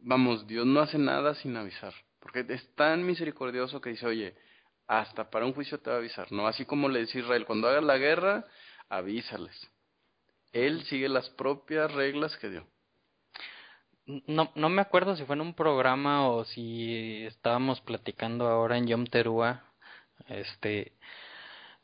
[0.00, 4.34] Vamos, Dios no hace nada sin avisar, porque es tan misericordioso que dice, oye,
[4.88, 6.48] hasta para un juicio te va a avisar, ¿no?
[6.48, 8.44] Así como le dice Israel, cuando hagas la guerra,
[8.88, 9.70] avísales.
[10.50, 12.66] Él sigue las propias reglas que dio.
[14.26, 18.88] No, no me acuerdo si fue en un programa o si estábamos platicando ahora en
[18.88, 19.62] Yom Teruah,
[20.26, 20.92] este,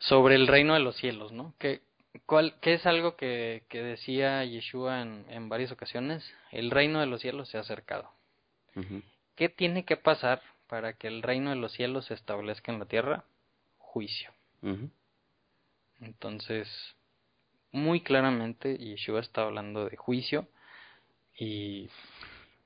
[0.01, 1.55] sobre el reino de los cielos, ¿no?
[1.61, 1.83] Que,
[2.27, 7.07] cuál, que es algo que, que decía Yeshua en, en varias ocasiones, el reino de
[7.07, 8.11] los cielos se ha acercado.
[9.37, 12.87] ¿Qué tiene que pasar para que el reino de los cielos se establezca en la
[12.87, 13.25] tierra?
[13.79, 14.31] Juicio.
[16.01, 16.69] Entonces,
[17.71, 20.47] muy claramente Yeshua está hablando de juicio
[21.39, 21.89] y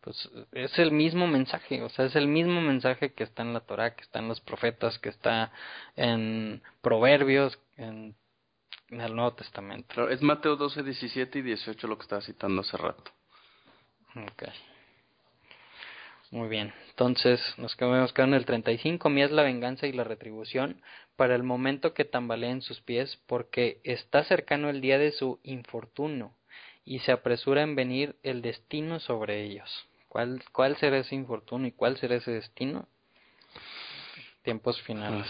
[0.00, 3.60] pues es el mismo mensaje, o sea, es el mismo mensaje que está en la
[3.60, 5.50] Torah, que está en los profetas, que está
[5.96, 8.14] en Proverbios, en,
[8.90, 10.08] el Nuevo Testamento.
[10.08, 13.10] es Mateo 12, 17 y 18 lo que estaba citando hace rato.
[14.32, 14.52] Okay.
[16.30, 19.08] Muy bien, entonces nos quedamos en el 35.
[19.10, 20.82] Mía es la venganza y la retribución
[21.14, 26.32] para el momento que tambaleen sus pies, porque está cercano el día de su infortunio
[26.84, 29.86] y se apresura en venir el destino sobre ellos.
[30.08, 32.88] ¿Cuál, cuál será ese infortunio y cuál será ese destino?
[34.42, 35.26] Tiempos finales.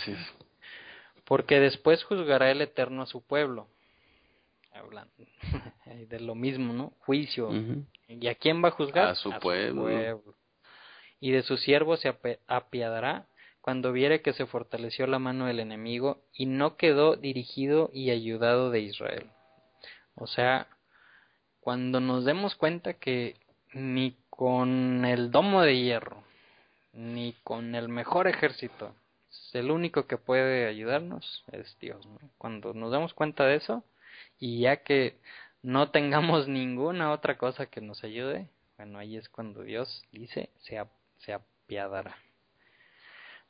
[1.27, 3.68] Porque después juzgará el Eterno a su pueblo.
[4.72, 5.12] Hablando
[6.09, 6.93] de lo mismo, ¿no?
[7.01, 7.51] Juicio.
[8.09, 9.09] ¿Y a quién va a juzgar?
[9.09, 10.22] A su, pueblo.
[11.18, 12.14] Y de su siervo se
[12.47, 13.27] apiadará
[13.61, 18.70] cuando viere que se fortaleció la mano del enemigo y no quedó dirigido y ayudado
[18.70, 19.31] de Israel.
[20.14, 20.68] O sea,
[21.59, 23.35] cuando nos demos cuenta que
[23.72, 26.22] ni con el domo de hierro,
[26.93, 28.95] ni con el mejor ejército,
[29.53, 32.07] el único que puede ayudarnos es Dios.
[32.39, 33.84] Cuando nos damos cuenta de eso,
[34.39, 35.18] y ya que
[35.62, 40.82] no tengamos ninguna otra cosa que nos ayude, bueno, ahí es cuando Dios dice, se,
[41.18, 42.16] se apiadará.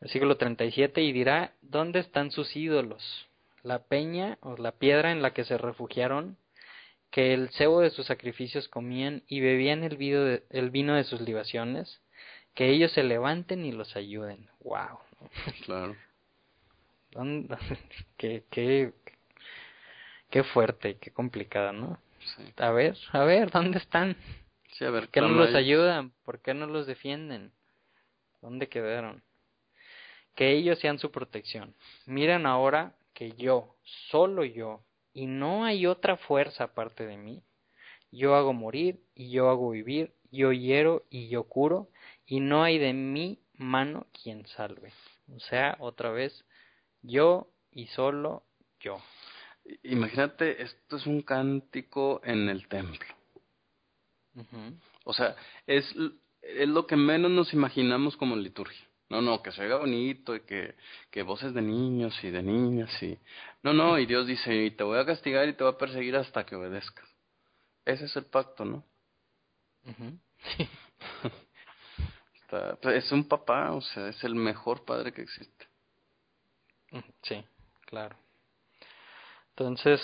[0.00, 3.26] Versículo 37, y dirá, ¿dónde están sus ídolos?
[3.62, 6.36] La peña o la piedra en la que se refugiaron
[7.10, 12.00] que el cebo de sus sacrificios comían y bebían el el vino de sus libaciones,
[12.54, 14.48] que ellos se levanten y los ayuden.
[14.60, 14.98] ¡Wow!
[15.64, 15.96] Claro.
[18.18, 18.92] qué, qué,
[20.30, 21.98] qué fuerte, qué complicado, ¿no?
[22.56, 24.16] A ver, a ver, ¿dónde están?
[24.72, 26.12] Sí, a ver, ¿Qué no los ayudan?
[26.24, 27.52] ¿Por qué no los defienden?
[28.42, 29.22] ¿Dónde quedaron?
[30.34, 31.74] Que ellos sean su protección.
[32.04, 33.76] Miren ahora que yo,
[34.10, 34.82] solo yo,
[35.14, 37.42] y no hay otra fuerza aparte de mí.
[38.12, 41.88] Yo hago morir y yo hago vivir, yo hiero y yo curo,
[42.26, 44.92] y no hay de mi mano quien salve.
[45.34, 46.44] O sea, otra vez,
[47.02, 48.44] yo y solo
[48.80, 48.98] yo.
[49.82, 53.06] Imagínate, esto es un cántico en el templo.
[55.04, 55.34] O sea,
[55.66, 55.84] es,
[56.42, 58.86] es lo que menos nos imaginamos como liturgia.
[59.08, 60.74] No, no, que se oiga bonito y que,
[61.10, 63.16] que voces de niños y de niñas y...
[63.62, 66.16] No, no, y Dios dice, y te voy a castigar y te voy a perseguir
[66.16, 67.08] hasta que obedezcas.
[67.84, 68.84] Ese es el pacto, ¿no?
[72.48, 75.66] Pues, es un papá, o sea, es el mejor padre que existe.
[77.22, 77.44] Sí,
[77.86, 78.16] claro.
[79.50, 80.00] Entonces,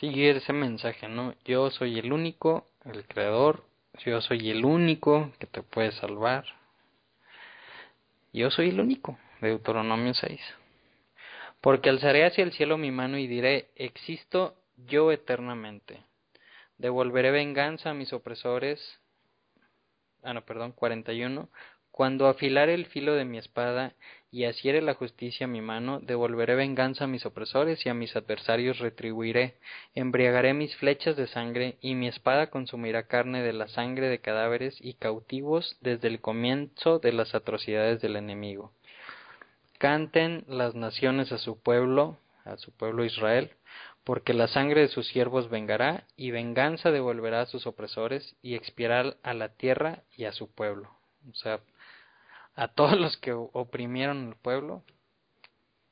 [0.00, 1.34] sigue ese mensaje, ¿no?
[1.44, 3.64] Yo soy el único, el creador,
[4.04, 6.44] yo soy el único que te puede salvar,
[8.32, 9.18] yo soy el único.
[9.40, 10.40] Deuteronomio 6.
[11.60, 16.02] Porque alzaré hacia el cielo mi mano y diré, existo yo eternamente.
[16.78, 19.00] Devolveré venganza a mis opresores.
[20.22, 21.48] Ah, no, perdón, 41.
[21.96, 23.94] Cuando afilare el filo de mi espada
[24.30, 28.80] y asiere la justicia mi mano, devolveré venganza a mis opresores y a mis adversarios
[28.80, 29.54] retribuiré,
[29.94, 34.76] embriagaré mis flechas de sangre y mi espada consumirá carne de la sangre de cadáveres
[34.78, 38.72] y cautivos desde el comienzo de las atrocidades del enemigo.
[39.78, 43.52] Canten las naciones a su pueblo, a su pueblo Israel,
[44.04, 49.14] porque la sangre de sus siervos vengará, y venganza devolverá a sus opresores, y expiará
[49.22, 50.90] a la tierra y a su pueblo.
[51.30, 51.58] O sea,
[52.56, 54.82] a todos los que oprimieron al pueblo,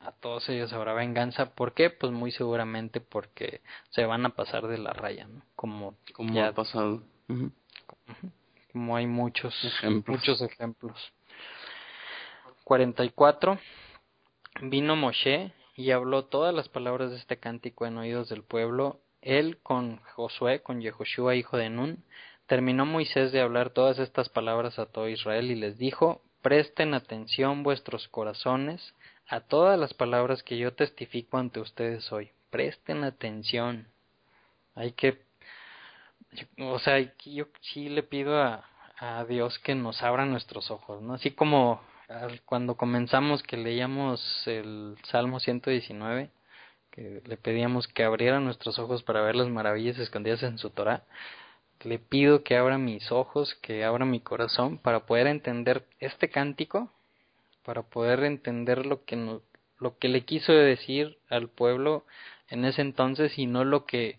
[0.01, 1.55] a todos ellos habrá venganza.
[1.55, 1.91] ¿Por qué?
[1.91, 5.43] Pues muy seguramente porque se van a pasar de la raya, ¿no?
[5.57, 7.03] Como, como ha pasado.
[8.73, 10.19] Como hay muchos ejemplos.
[10.19, 11.12] muchos ejemplos.
[12.65, 13.59] 44.
[14.62, 19.01] Vino Moshe y habló todas las palabras de este cántico en oídos del pueblo.
[19.23, 22.05] Él con Josué, con Yehoshua, hijo de Nun,
[22.47, 27.62] terminó Moisés de hablar todas estas palabras a todo Israel y les dijo, Presten atención
[27.62, 28.95] vuestros corazones
[29.28, 33.88] a todas las palabras que yo testifico ante ustedes hoy, presten atención.
[34.74, 35.22] Hay que,
[36.59, 38.68] o sea, yo sí le pido a,
[38.99, 41.14] a Dios que nos abra nuestros ojos, ¿no?
[41.14, 41.80] Así como
[42.45, 46.28] cuando comenzamos que leíamos el Salmo 119,
[46.90, 51.05] que le pedíamos que abriera nuestros ojos para ver las maravillas escondidas en su Torah,
[51.83, 56.91] le pido que abra mis ojos, que abra mi corazón para poder entender este cántico,
[57.64, 59.43] para poder entender lo que no,
[59.79, 62.05] lo que le quiso decir al pueblo
[62.49, 64.18] en ese entonces y no lo que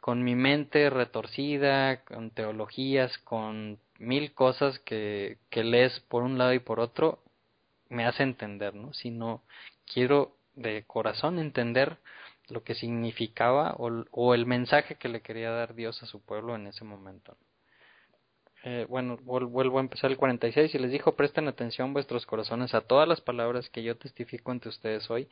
[0.00, 6.52] con mi mente retorcida, con teologías, con mil cosas que, que lees por un lado
[6.52, 7.20] y por otro,
[7.88, 8.92] me hace entender, ¿no?
[8.92, 9.42] Sino
[9.86, 11.96] quiero de corazón entender
[12.48, 16.54] lo que significaba o, o, el mensaje que le quería dar Dios a su pueblo
[16.54, 17.36] en ese momento.
[18.66, 22.80] Eh, bueno, vuelvo a empezar el 46 y les dijo, presten atención vuestros corazones a
[22.80, 25.28] todas las palabras que yo testifico ante ustedes hoy,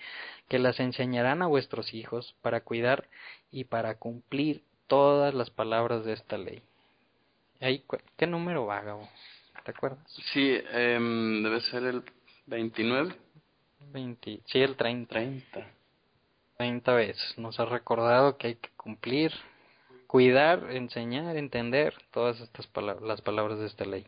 [0.49, 3.09] que las enseñarán a vuestros hijos para cuidar
[3.51, 6.63] y para cumplir todas las palabras de esta ley.
[7.59, 7.83] Ahí,
[8.19, 9.09] ¿Qué número va, Gabo?
[9.65, 10.05] ¿Te acuerdas?
[10.35, 10.99] Sí, eh,
[11.43, 12.03] debe ser el
[12.47, 13.15] 29.
[13.93, 15.15] 20, sí, el 30.
[15.15, 15.82] 30.
[16.63, 17.39] 30 veces.
[17.39, 19.33] Nos ha recordado que hay que cumplir,
[20.07, 24.07] cuidar, enseñar, entender todas estas palabras, las palabras de esta ley.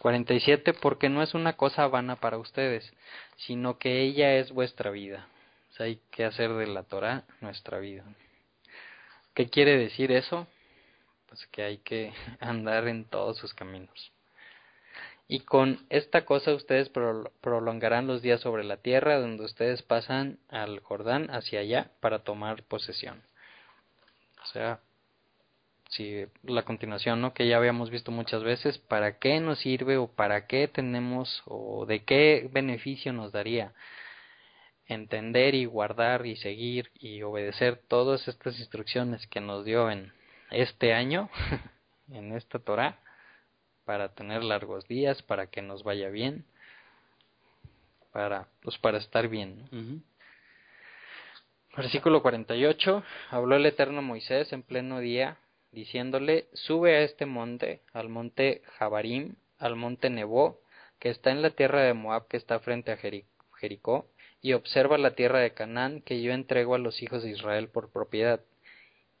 [0.00, 0.74] 47.
[0.74, 2.92] Porque no es una cosa vana para ustedes,
[3.38, 5.26] sino que ella es vuestra vida.
[5.78, 8.04] Hay que hacer de la Torah nuestra vida.
[9.34, 10.46] ¿Qué quiere decir eso?
[11.30, 14.12] Pues que hay que andar en todos sus caminos.
[15.28, 20.78] Y con esta cosa ustedes prolongarán los días sobre la tierra donde ustedes pasan al
[20.80, 23.22] Jordán hacia allá para tomar posesión.
[24.44, 24.80] O sea,
[25.90, 27.34] si la continuación, ¿no?
[27.34, 31.86] Que ya habíamos visto muchas veces, ¿para qué nos sirve o para qué tenemos o
[31.86, 33.72] de qué beneficio nos daría
[34.86, 40.12] entender y guardar y seguir y obedecer todas estas instrucciones que nos dio en
[40.50, 41.28] este año,
[42.10, 43.00] en esta Torah?
[43.86, 46.44] Para tener largos días, para que nos vaya bien,
[48.12, 50.02] para, pues para estar bien.
[51.74, 55.38] Versículo 48, habló el Eterno Moisés en pleno día,
[55.70, 60.60] diciéndole, sube a este monte, al monte Jabarim, al monte Nebo,
[60.98, 64.08] que está en la tierra de Moab, que está frente a Jericó,
[64.42, 67.90] y observa la tierra de Canaán, que yo entrego a los hijos de Israel por
[67.90, 68.40] propiedad.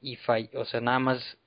[0.00, 0.18] Y
[0.54, 1.38] o sea, nada más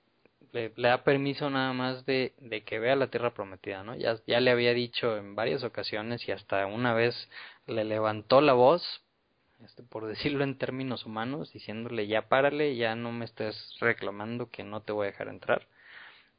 [0.52, 3.96] le, da permiso nada más de, de, que vea la tierra prometida, ¿no?
[3.96, 7.30] Ya, ya le había dicho en varias ocasiones y hasta una vez
[7.68, 9.02] le levantó la voz,
[9.64, 14.64] este, por decirlo en términos humanos, diciéndole ya párale, ya no me estés reclamando que
[14.64, 15.68] no te voy a dejar entrar.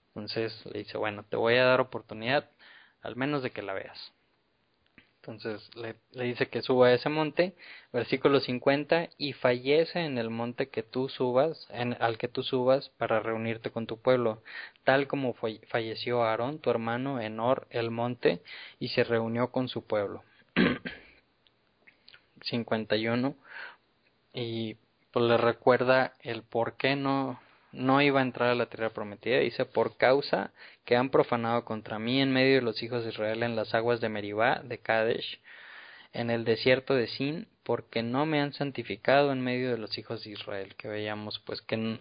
[0.09, 2.51] Entonces le dice, bueno, te voy a dar oportunidad,
[3.03, 4.13] al menos de que la veas.
[5.23, 7.55] Entonces le, dice que suba a ese monte,
[7.93, 12.89] versículo 50, y fallece en el monte que tú subas, en, al que tú subas
[12.97, 14.43] para reunirte con tu pueblo,
[14.85, 18.41] tal como falleció Aarón, tu hermano, en Or, el monte,
[18.79, 20.25] y se reunió con su pueblo.
[22.43, 23.37] 51,
[24.33, 24.77] y
[25.13, 27.39] pues le recuerda el por qué no
[27.73, 30.53] no iba a entrar a la tierra prometida, dice, por causa
[30.85, 34.01] que han profanado contra mí en medio de los hijos de Israel en las aguas
[34.01, 35.41] de Meribá, de Kadesh,
[36.13, 40.25] en el desierto de Sin, porque no me han santificado en medio de los hijos
[40.25, 42.01] de Israel, que veíamos pues que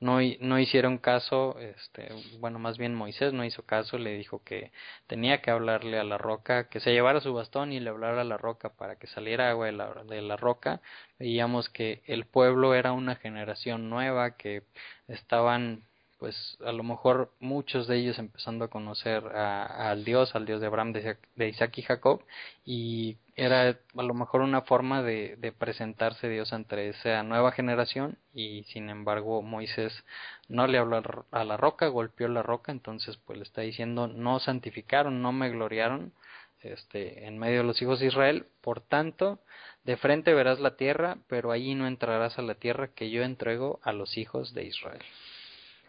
[0.00, 4.72] no, no hicieron caso, este, bueno, más bien Moisés no hizo caso, le dijo que
[5.06, 8.24] tenía que hablarle a la roca, que se llevara su bastón y le hablara a
[8.24, 10.80] la roca para que saliera agua de la, de la roca.
[11.18, 14.62] Veíamos que el pueblo era una generación nueva, que
[15.06, 15.84] estaban
[16.20, 20.66] pues a lo mejor muchos de ellos empezando a conocer al Dios, al Dios de
[20.66, 22.22] Abraham, de, Isaac y Jacob,
[22.62, 28.18] y era a lo mejor una forma de, de, presentarse Dios ante esa nueva generación,
[28.34, 30.04] y sin embargo Moisés
[30.46, 34.40] no le habló a la roca, golpeó la roca, entonces pues le está diciendo no
[34.40, 36.12] santificaron, no me gloriaron,
[36.60, 39.38] este, en medio de los hijos de Israel, por tanto,
[39.84, 43.80] de frente verás la tierra, pero allí no entrarás a la tierra que yo entrego
[43.82, 45.00] a los hijos de Israel.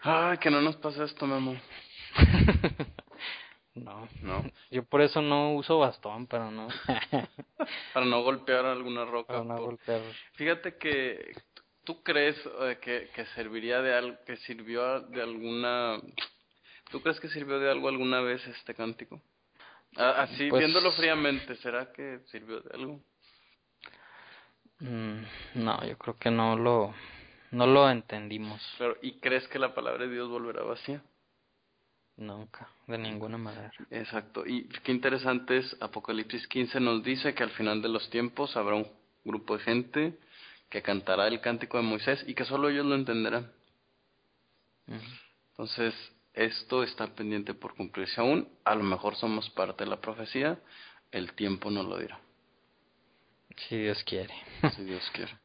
[0.02, 1.56] Ay, que no nos pase esto, Memo.
[3.76, 4.52] no, no.
[4.72, 6.68] Yo por eso no uso bastón, pero no.
[7.94, 9.34] para no golpear alguna roca.
[9.34, 10.02] Para no golpear.
[10.34, 11.34] Fíjate que
[11.84, 16.02] tú crees eh, que, que serviría de algo, que sirvió de alguna.
[16.90, 19.22] ¿Tú crees que sirvió de algo alguna vez este cántico?
[19.96, 23.02] Así, pues viéndolo fríamente, ¿será que sirvió de algo?
[24.80, 25.24] Mm,
[25.56, 26.94] no, yo creo que no lo
[27.52, 28.62] no lo entendimos.
[28.78, 31.02] Claro, ¿y crees que la palabra de Dios volverá vacía?
[32.18, 33.72] Nunca, de ninguna manera.
[33.90, 34.46] Exacto.
[34.46, 38.76] Y qué interesante es, Apocalipsis 15 nos dice que al final de los tiempos habrá
[38.76, 38.88] un
[39.24, 40.20] grupo de gente
[40.70, 43.52] que cantará el cántico de Moisés y que solo ellos lo entenderán.
[45.52, 45.94] Entonces,
[46.34, 48.48] esto está pendiente por cumplirse aún.
[48.64, 50.60] A lo mejor somos parte de la profecía,
[51.12, 52.20] el tiempo nos lo dirá.
[53.68, 54.34] Si Dios quiere.
[54.76, 55.38] Si Dios quiere.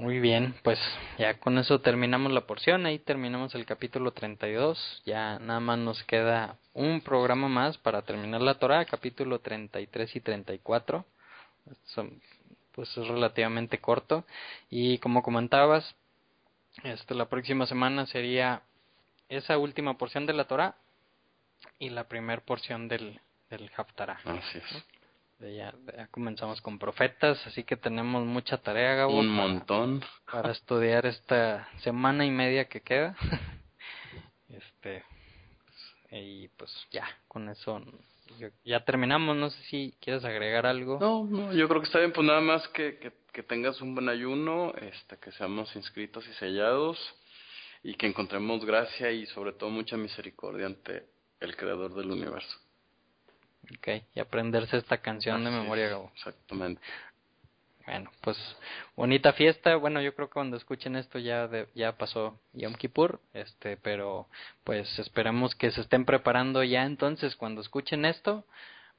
[0.00, 0.78] Muy bien, pues
[1.18, 6.02] ya con eso terminamos la porción, ahí terminamos el capítulo 32, ya nada más nos
[6.04, 11.04] queda un programa más para terminar la Torah, capítulo 33 y 34,
[11.84, 12.18] Son,
[12.72, 14.24] pues es relativamente corto
[14.70, 15.94] y como comentabas,
[16.82, 18.62] este, la próxima semana sería
[19.28, 20.76] esa última porción de la Torah
[21.78, 23.20] y la primera porción del,
[23.50, 24.18] del Haftarah.
[24.24, 24.84] Así es.
[25.40, 25.72] Ya,
[26.10, 29.18] comenzamos con profetas, así que tenemos mucha tarea, Gabo.
[29.18, 30.04] Un montón.
[30.30, 33.16] Para estudiar esta semana y media que queda.
[34.48, 35.02] este
[36.10, 37.80] y pues ya, con eso
[38.64, 39.36] ya terminamos.
[39.36, 40.98] No sé si quieres agregar algo.
[41.00, 43.94] No, no, yo creo que está bien, pues nada más que, que, que tengas un
[43.94, 46.98] buen ayuno, este, que seamos inscritos y sellados
[47.82, 51.06] y que encontremos gracia y sobre todo mucha misericordia ante
[51.40, 52.58] el Creador del universo.
[53.64, 56.10] Ok, y aprenderse esta canción de memoria, Gabo.
[56.16, 56.80] Exactamente.
[57.86, 58.36] Bueno, pues
[58.94, 59.74] bonita fiesta.
[59.76, 64.28] Bueno, yo creo que cuando escuchen esto ya ya pasó Yom Kippur, este, pero
[64.64, 68.44] pues esperamos que se estén preparando ya entonces cuando escuchen esto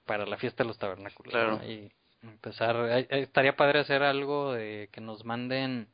[0.06, 1.32] para la fiesta de los tabernáculos.
[1.32, 1.64] Claro.
[1.64, 1.92] Y
[2.22, 2.76] empezar,
[3.10, 5.88] estaría padre hacer algo de que nos manden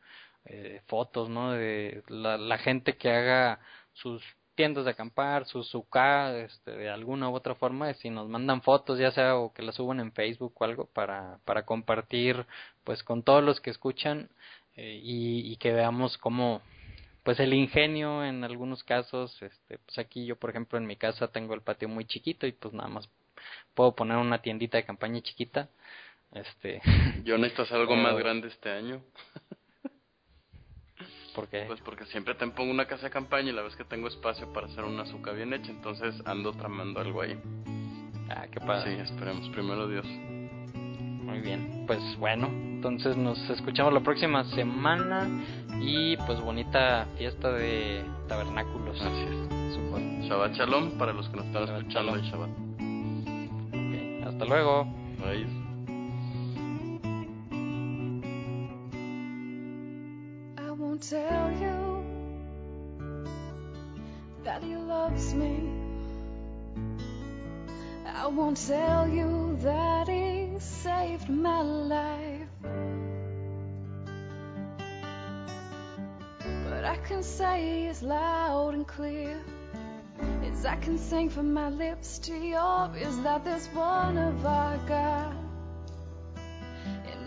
[0.46, 1.52] eh, fotos, ¿no?
[1.52, 3.60] De la, la gente que haga
[3.94, 4.24] sus
[4.58, 9.00] tiendas de acampar, su suka, este, de alguna u otra forma, si nos mandan fotos,
[9.00, 12.46] ya sea o que las suban en Facebook o algo para, para compartir,
[12.84, 14.30] pues con todos los que escuchan
[14.76, 16.62] eh, y, y, que veamos cómo,
[17.24, 21.28] pues el ingenio en algunos casos, este, pues aquí yo por ejemplo en mi casa
[21.28, 23.08] tengo el patio muy chiquito y pues nada más
[23.76, 25.70] puedo poner una tiendita de campaña chiquita,
[26.34, 26.82] este.
[27.24, 29.04] Yo necesito hacer algo más grande este año.
[31.38, 31.66] ¿Por qué?
[31.68, 34.52] Pues porque siempre te pongo una casa de campaña y la vez que tengo espacio
[34.54, 37.38] para hacer una azúcar bien hecha, entonces ando tramando algo ahí.
[38.28, 38.96] Ah, qué padre.
[38.96, 40.04] Sí, esperemos, primero Dios.
[40.04, 45.28] Muy bien, pues bueno, entonces nos escuchamos la próxima semana
[45.80, 49.00] y pues bonita fiesta de tabernáculos.
[49.00, 49.76] Así es.
[49.76, 50.02] Super.
[50.24, 52.50] Shabbat Shalom para los que nos están escuchando en Shabbat.
[53.70, 54.86] Okay, hasta luego.
[55.20, 55.67] Bye.
[61.00, 62.04] Tell you
[64.44, 65.70] that he loves me.
[68.06, 72.48] I won't tell you that he saved my life.
[76.70, 79.40] But I can say as loud and clear
[80.44, 84.78] as I can sing from my lips to yours is that there's one of our
[84.88, 85.47] God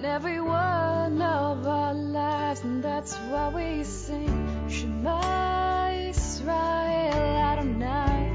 [0.00, 4.66] in every one of our lives, and that's why we sing.
[4.68, 8.32] Shema Israel Adonai,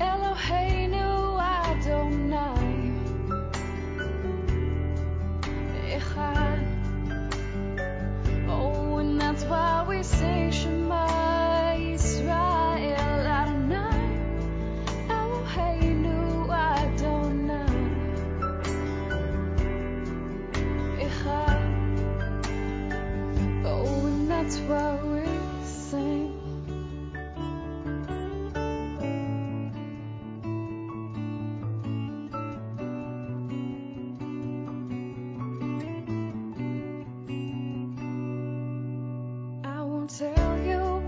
[0.00, 2.92] Eloheinu Adonai,
[5.96, 6.60] Echad.
[8.48, 10.83] Oh, and that's why we sing Shema
[24.44, 25.24] that's why we
[25.64, 26.30] sing.
[39.64, 41.00] I won't tell you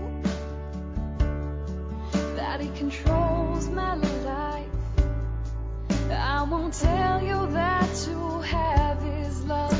[2.37, 4.65] that he controls my life.
[6.09, 9.76] I won't tell you that to have his love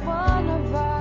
[0.00, 0.95] one of our